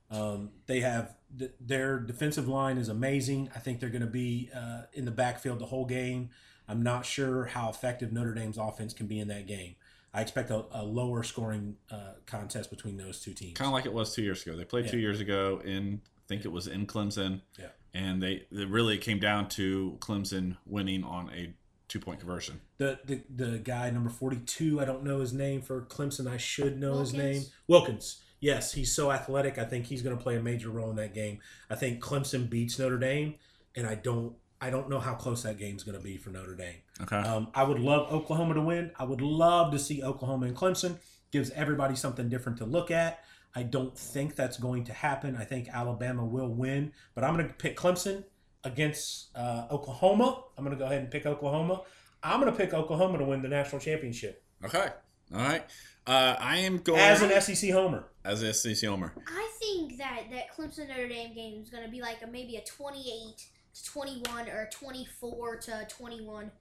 [0.10, 3.50] Um, they have th- their defensive line is amazing.
[3.56, 6.30] I think they're going to be uh, in the backfield the whole game.
[6.72, 9.76] I'm not sure how effective Notre Dame's offense can be in that game.
[10.14, 13.58] I expect a, a lower scoring uh, contest between those two teams.
[13.58, 14.56] Kind of like it was two years ago.
[14.56, 17.42] They played two years ago in, I think it was in Clemson.
[17.60, 17.68] Yeah.
[17.94, 21.54] And they, it really came down to Clemson winning on a
[21.90, 22.62] two point conversion.
[22.78, 26.26] The, the the guy number 42, I don't know his name for Clemson.
[26.26, 27.44] I should know his name.
[27.68, 28.22] Wilkins.
[28.40, 29.58] Yes, he's so athletic.
[29.58, 31.40] I think he's going to play a major role in that game.
[31.70, 33.36] I think Clemson beats Notre Dame,
[33.76, 36.56] and I don't I don't know how close that game's going to be for Notre
[36.56, 36.76] Dame.
[37.02, 37.18] Okay.
[37.18, 38.92] Um, I would love Oklahoma to win.
[38.98, 40.98] I would love to see Oklahoma and Clemson.
[41.32, 43.24] Gives everybody something different to look at.
[43.56, 45.36] I don't think that's going to happen.
[45.36, 48.24] I think Alabama will win, but I'm going to pick Clemson
[48.64, 50.44] against uh, Oklahoma.
[50.58, 51.82] I'm going to go ahead and pick Oklahoma.
[52.24, 54.88] I'm going to pick Oklahoma to win the national championship Okay.
[55.34, 55.64] All right.
[56.06, 58.06] Uh, I am going as an SEC homer.
[58.24, 59.14] as an SEC homer.
[59.28, 62.58] I think that that Clemson Notre Dame game is going to be like a maybe
[62.58, 66.52] a 28 to 21 or 24 to 21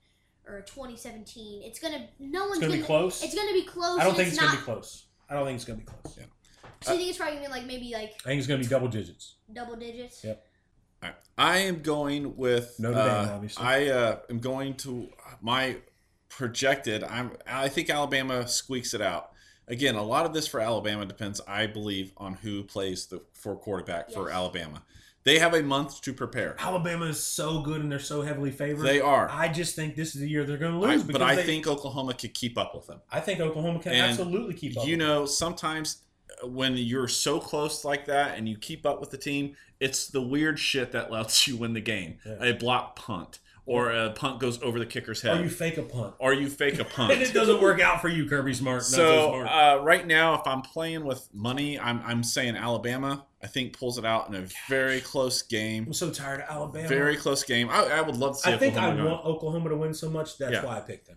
[0.46, 1.62] or 2017.
[1.62, 3.22] It's going to no one's gonna be close?
[3.22, 3.98] It's going to be close.
[3.98, 5.06] I don't and think it's going to not, be close.
[5.28, 6.16] I don't think it's going to be close.
[6.18, 6.24] Yeah.
[6.82, 8.60] So you think it's probably going to be like maybe like I think it's going
[8.60, 9.34] to be double digits.
[9.52, 10.24] double digits?
[10.24, 10.46] Yep.
[11.02, 11.18] All right.
[11.36, 13.64] I am going with Notre Dame, uh, obviously.
[13.64, 15.08] I uh, am going to
[15.40, 15.76] my
[16.28, 17.04] projected.
[17.04, 17.32] I'm.
[17.46, 19.30] I think Alabama squeaks it out.
[19.68, 23.54] Again, a lot of this for Alabama depends, I believe, on who plays the for
[23.56, 24.36] quarterback for Yes.
[24.36, 24.82] Alabama.
[25.24, 26.56] They have a month to prepare.
[26.58, 28.86] Alabama is so good and they're so heavily favored.
[28.86, 29.28] They are.
[29.30, 31.02] I just think this is the year they're going to I- lose.
[31.04, 33.00] but I they- think Oklahoma could keep up with them.
[33.10, 34.86] I think Oklahoma can And absolutely keep up.
[34.86, 35.98] You know, sometimes
[36.42, 40.06] uh, when you're so close like that and you keep up with the team, it's
[40.08, 42.16] the weird shit that lets you win the game.
[42.24, 42.42] Yeah.
[42.42, 45.82] A block punt, or a punt goes over the kicker's head, Or you fake a
[45.82, 46.14] punt.
[46.18, 47.12] or you fake a punt.
[47.12, 48.82] and it doesn't work out for you, Kirby Smart.
[48.84, 49.46] So So smart.
[49.48, 53.26] uh, right now, if I'm playing with money, I'm I'm saying Alabama.
[53.42, 55.84] I think pulls it out in a very close game.
[55.86, 56.88] I'm so tired of Alabama.
[56.88, 57.70] Very close game.
[57.70, 58.52] I, I would love to see.
[58.52, 59.10] I think I Oklahoma go.
[59.14, 60.36] want Oklahoma to win so much.
[60.38, 60.64] That's Yeah.
[60.64, 61.16] why I picked them.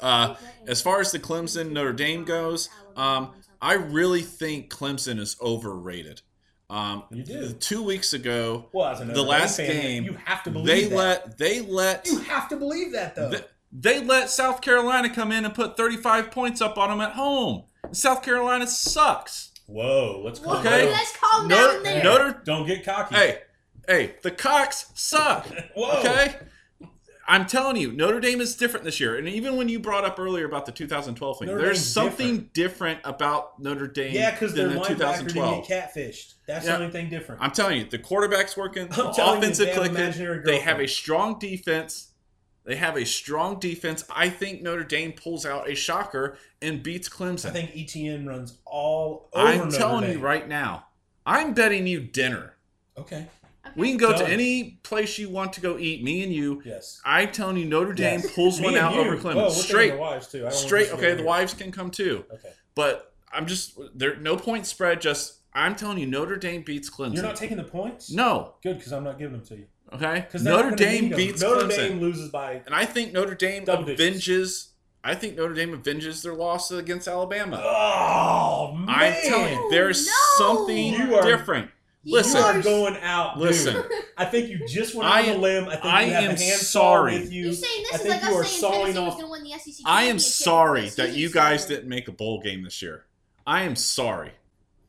[0.00, 0.34] Uh,
[0.66, 3.32] as far as the Clemson Notre Dame goes, um,
[3.62, 6.20] I really think Clemson is overrated.
[6.68, 7.52] Um, You do.
[7.52, 10.66] Two weeks ago, Well, as a Notre the last fan, game, you have to believe
[10.66, 10.96] they that.
[10.96, 13.30] let they let You have to believe that though.
[13.30, 17.12] th- They let South Carolina come in and put 35 points up on them at
[17.12, 17.64] home.
[17.92, 19.51] South Carolina sucks.
[19.66, 20.84] Whoa, let's calm Okay.
[20.84, 20.92] down.
[20.92, 22.04] Let's calm Notre, down there.
[22.04, 23.14] Notre Don't get cocky.
[23.14, 23.38] Hey,
[23.88, 25.46] hey, the cocks suck.
[25.74, 25.98] Whoa.
[26.00, 26.36] Okay?
[27.28, 29.16] I'm telling you, Notre Dame is different this year.
[29.16, 32.50] And even when you brought up earlier about the 2012 thing, Notre there's Dame's something
[32.52, 32.98] different.
[33.04, 35.54] about Notre Dame Yeah, because their than the linebacker 2012.
[35.54, 36.34] didn't get catfished.
[36.48, 36.72] That's Yeah.
[36.72, 37.40] the only thing different.
[37.40, 40.42] I'm telling you, the quarterback's working, I'm telling you, offensive they have clicking.
[40.44, 42.08] They have a strong defense.
[42.64, 44.04] They have a strong defense.
[44.14, 47.46] I think Notre Dame pulls out a shocker and beats Clemson.
[47.46, 50.18] I think Etienne runs all over I'm Notre telling Dame.
[50.18, 50.86] you right now.
[51.26, 52.54] I'm betting you dinner.
[52.96, 53.26] Okay.
[53.74, 56.62] We can go to any place you want to go eat, me and you.
[56.64, 57.00] Yes.
[57.04, 58.34] I'm telling you, Notre Dame Yes.
[58.34, 59.00] pulls one out you.
[59.00, 59.34] over Clemson.
[59.36, 60.46] we're straight, the wives, too.
[60.46, 60.88] I straight.
[60.88, 61.24] to Okay, the weird.
[61.26, 62.24] wives can come too.
[62.32, 62.50] Okay.
[62.74, 64.16] But I'm just there.
[64.16, 65.00] No point spread.
[65.00, 67.14] Just I'm telling you, Notre Dame beats Clemson.
[67.14, 68.10] You're not taking the points?
[68.10, 68.54] No.
[68.62, 69.66] Good, because I'm not giving them to you.
[69.94, 70.26] Okay.
[70.30, 71.16] 'Cause they're Notre Dame need 'em.
[71.16, 71.76] beats Notre Clemson.
[71.76, 74.00] Dame loses by and I think Notre Dame Double digits.
[74.00, 74.68] avenges.
[75.04, 77.60] I think Notre Dame avenges their loss against Alabama.
[77.64, 78.86] Oh man!
[78.88, 81.70] I'm telling you, there's oh, something You are- different.
[82.04, 83.34] Listen, you are going out.
[83.36, 83.44] dude.
[83.44, 83.84] Listen.
[84.16, 85.68] I think you just went I out on a am- lim.
[85.68, 86.62] I think I you have am a handsaw
[86.96, 87.18] sorry.
[87.20, 87.44] with you.
[87.44, 89.20] You're saying I this is like you are us saying sawing Tennessee was off.
[89.20, 92.40] going to win the SEC I am sorry that you guys didn't make a bowl
[92.40, 93.04] game this year.
[93.46, 94.32] I am sorry.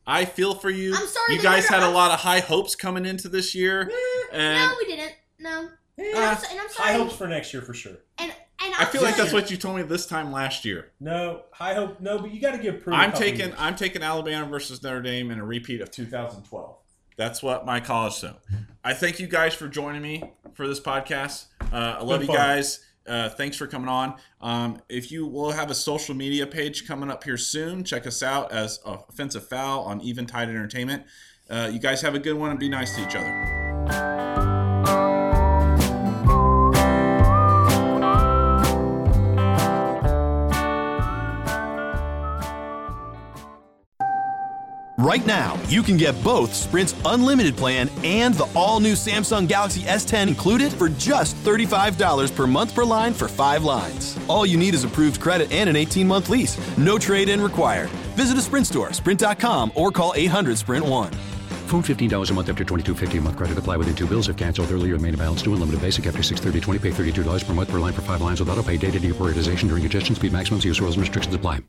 [0.05, 0.93] I feel for you.
[0.95, 3.89] I'm sorry You guys had a I'm- lot of high hopes coming into this year,
[4.31, 5.13] and No, we didn't.
[5.39, 5.69] No.
[5.97, 6.89] and, I'm, so- and I'm sorry.
[6.89, 7.93] High hopes for next year for sure.
[8.17, 9.41] And and I I'm feel like that's sorry.
[9.43, 10.91] what you told me this time last year.
[10.99, 11.99] No, high hope.
[11.99, 12.95] No, but you got to give proof.
[12.95, 16.77] I'm taking I'm taking Alabama versus Notre Dame in a repeat of 2012.
[17.17, 18.35] That's what my college said.
[18.83, 20.23] I thank you guys for joining me
[20.53, 21.45] for this podcast.
[21.71, 22.35] Uh, I love Been you fun.
[22.37, 22.79] guys.
[23.07, 24.15] Uh, thanks for coming on.
[24.41, 28.23] Um, if you will have a social media page coming up here soon, check us
[28.23, 31.03] out as Offensive Foul on Eventide Entertainment.
[31.49, 33.62] Uh, you guys have a good one and be nice to each other.
[45.03, 49.81] Right now, you can get both Sprint's unlimited plan and the all new Samsung Galaxy
[49.81, 54.17] S10 included for just $35 per month per line for five lines.
[54.29, 56.57] All you need is approved credit and an 18 month lease.
[56.77, 57.89] No trade in required.
[58.15, 61.13] Visit a Sprint store, sprint.com, or call 800 Sprint 1.
[61.67, 64.71] Phone $15 a month after 22.50 a month credit apply within two bills if canceled
[64.71, 68.03] earlier remain balance due unlimited basic after 630 pay $32 per month per line for
[68.03, 71.35] five lines with auto pay data deprioritization during congestion speed maximums use rules and restrictions
[71.35, 71.59] apply.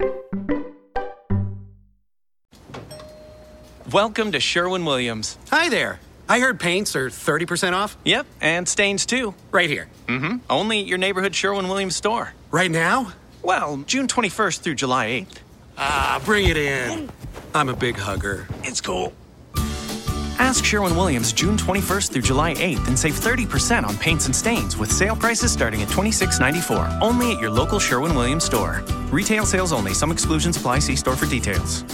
[3.93, 5.37] Welcome to Sherwin Williams.
[5.51, 6.01] Hi there.
[6.27, 7.99] I heard paints are 30% off.
[8.05, 9.35] Yep, and stains too.
[9.51, 9.89] Right here.
[10.07, 10.39] Mm-hmm.
[10.49, 12.33] Only at your neighborhood Sherwin Williams store.
[12.51, 13.13] Right now?
[13.43, 15.37] Well, June 21st through July 8th.
[15.77, 17.11] Ah, bring it in.
[17.55, 18.49] I'm a big hugger.
[18.63, 19.13] It's cool.
[20.39, 24.79] Ask Sherwin Williams June 21st through July 8th and save 30% on paints and stains
[24.79, 27.01] with sale prices starting at $26.94.
[27.03, 28.83] Only at your local Sherwin Williams store.
[29.13, 29.93] Retail sales only.
[29.93, 30.79] Some exclusions apply.
[30.79, 31.85] See store for details.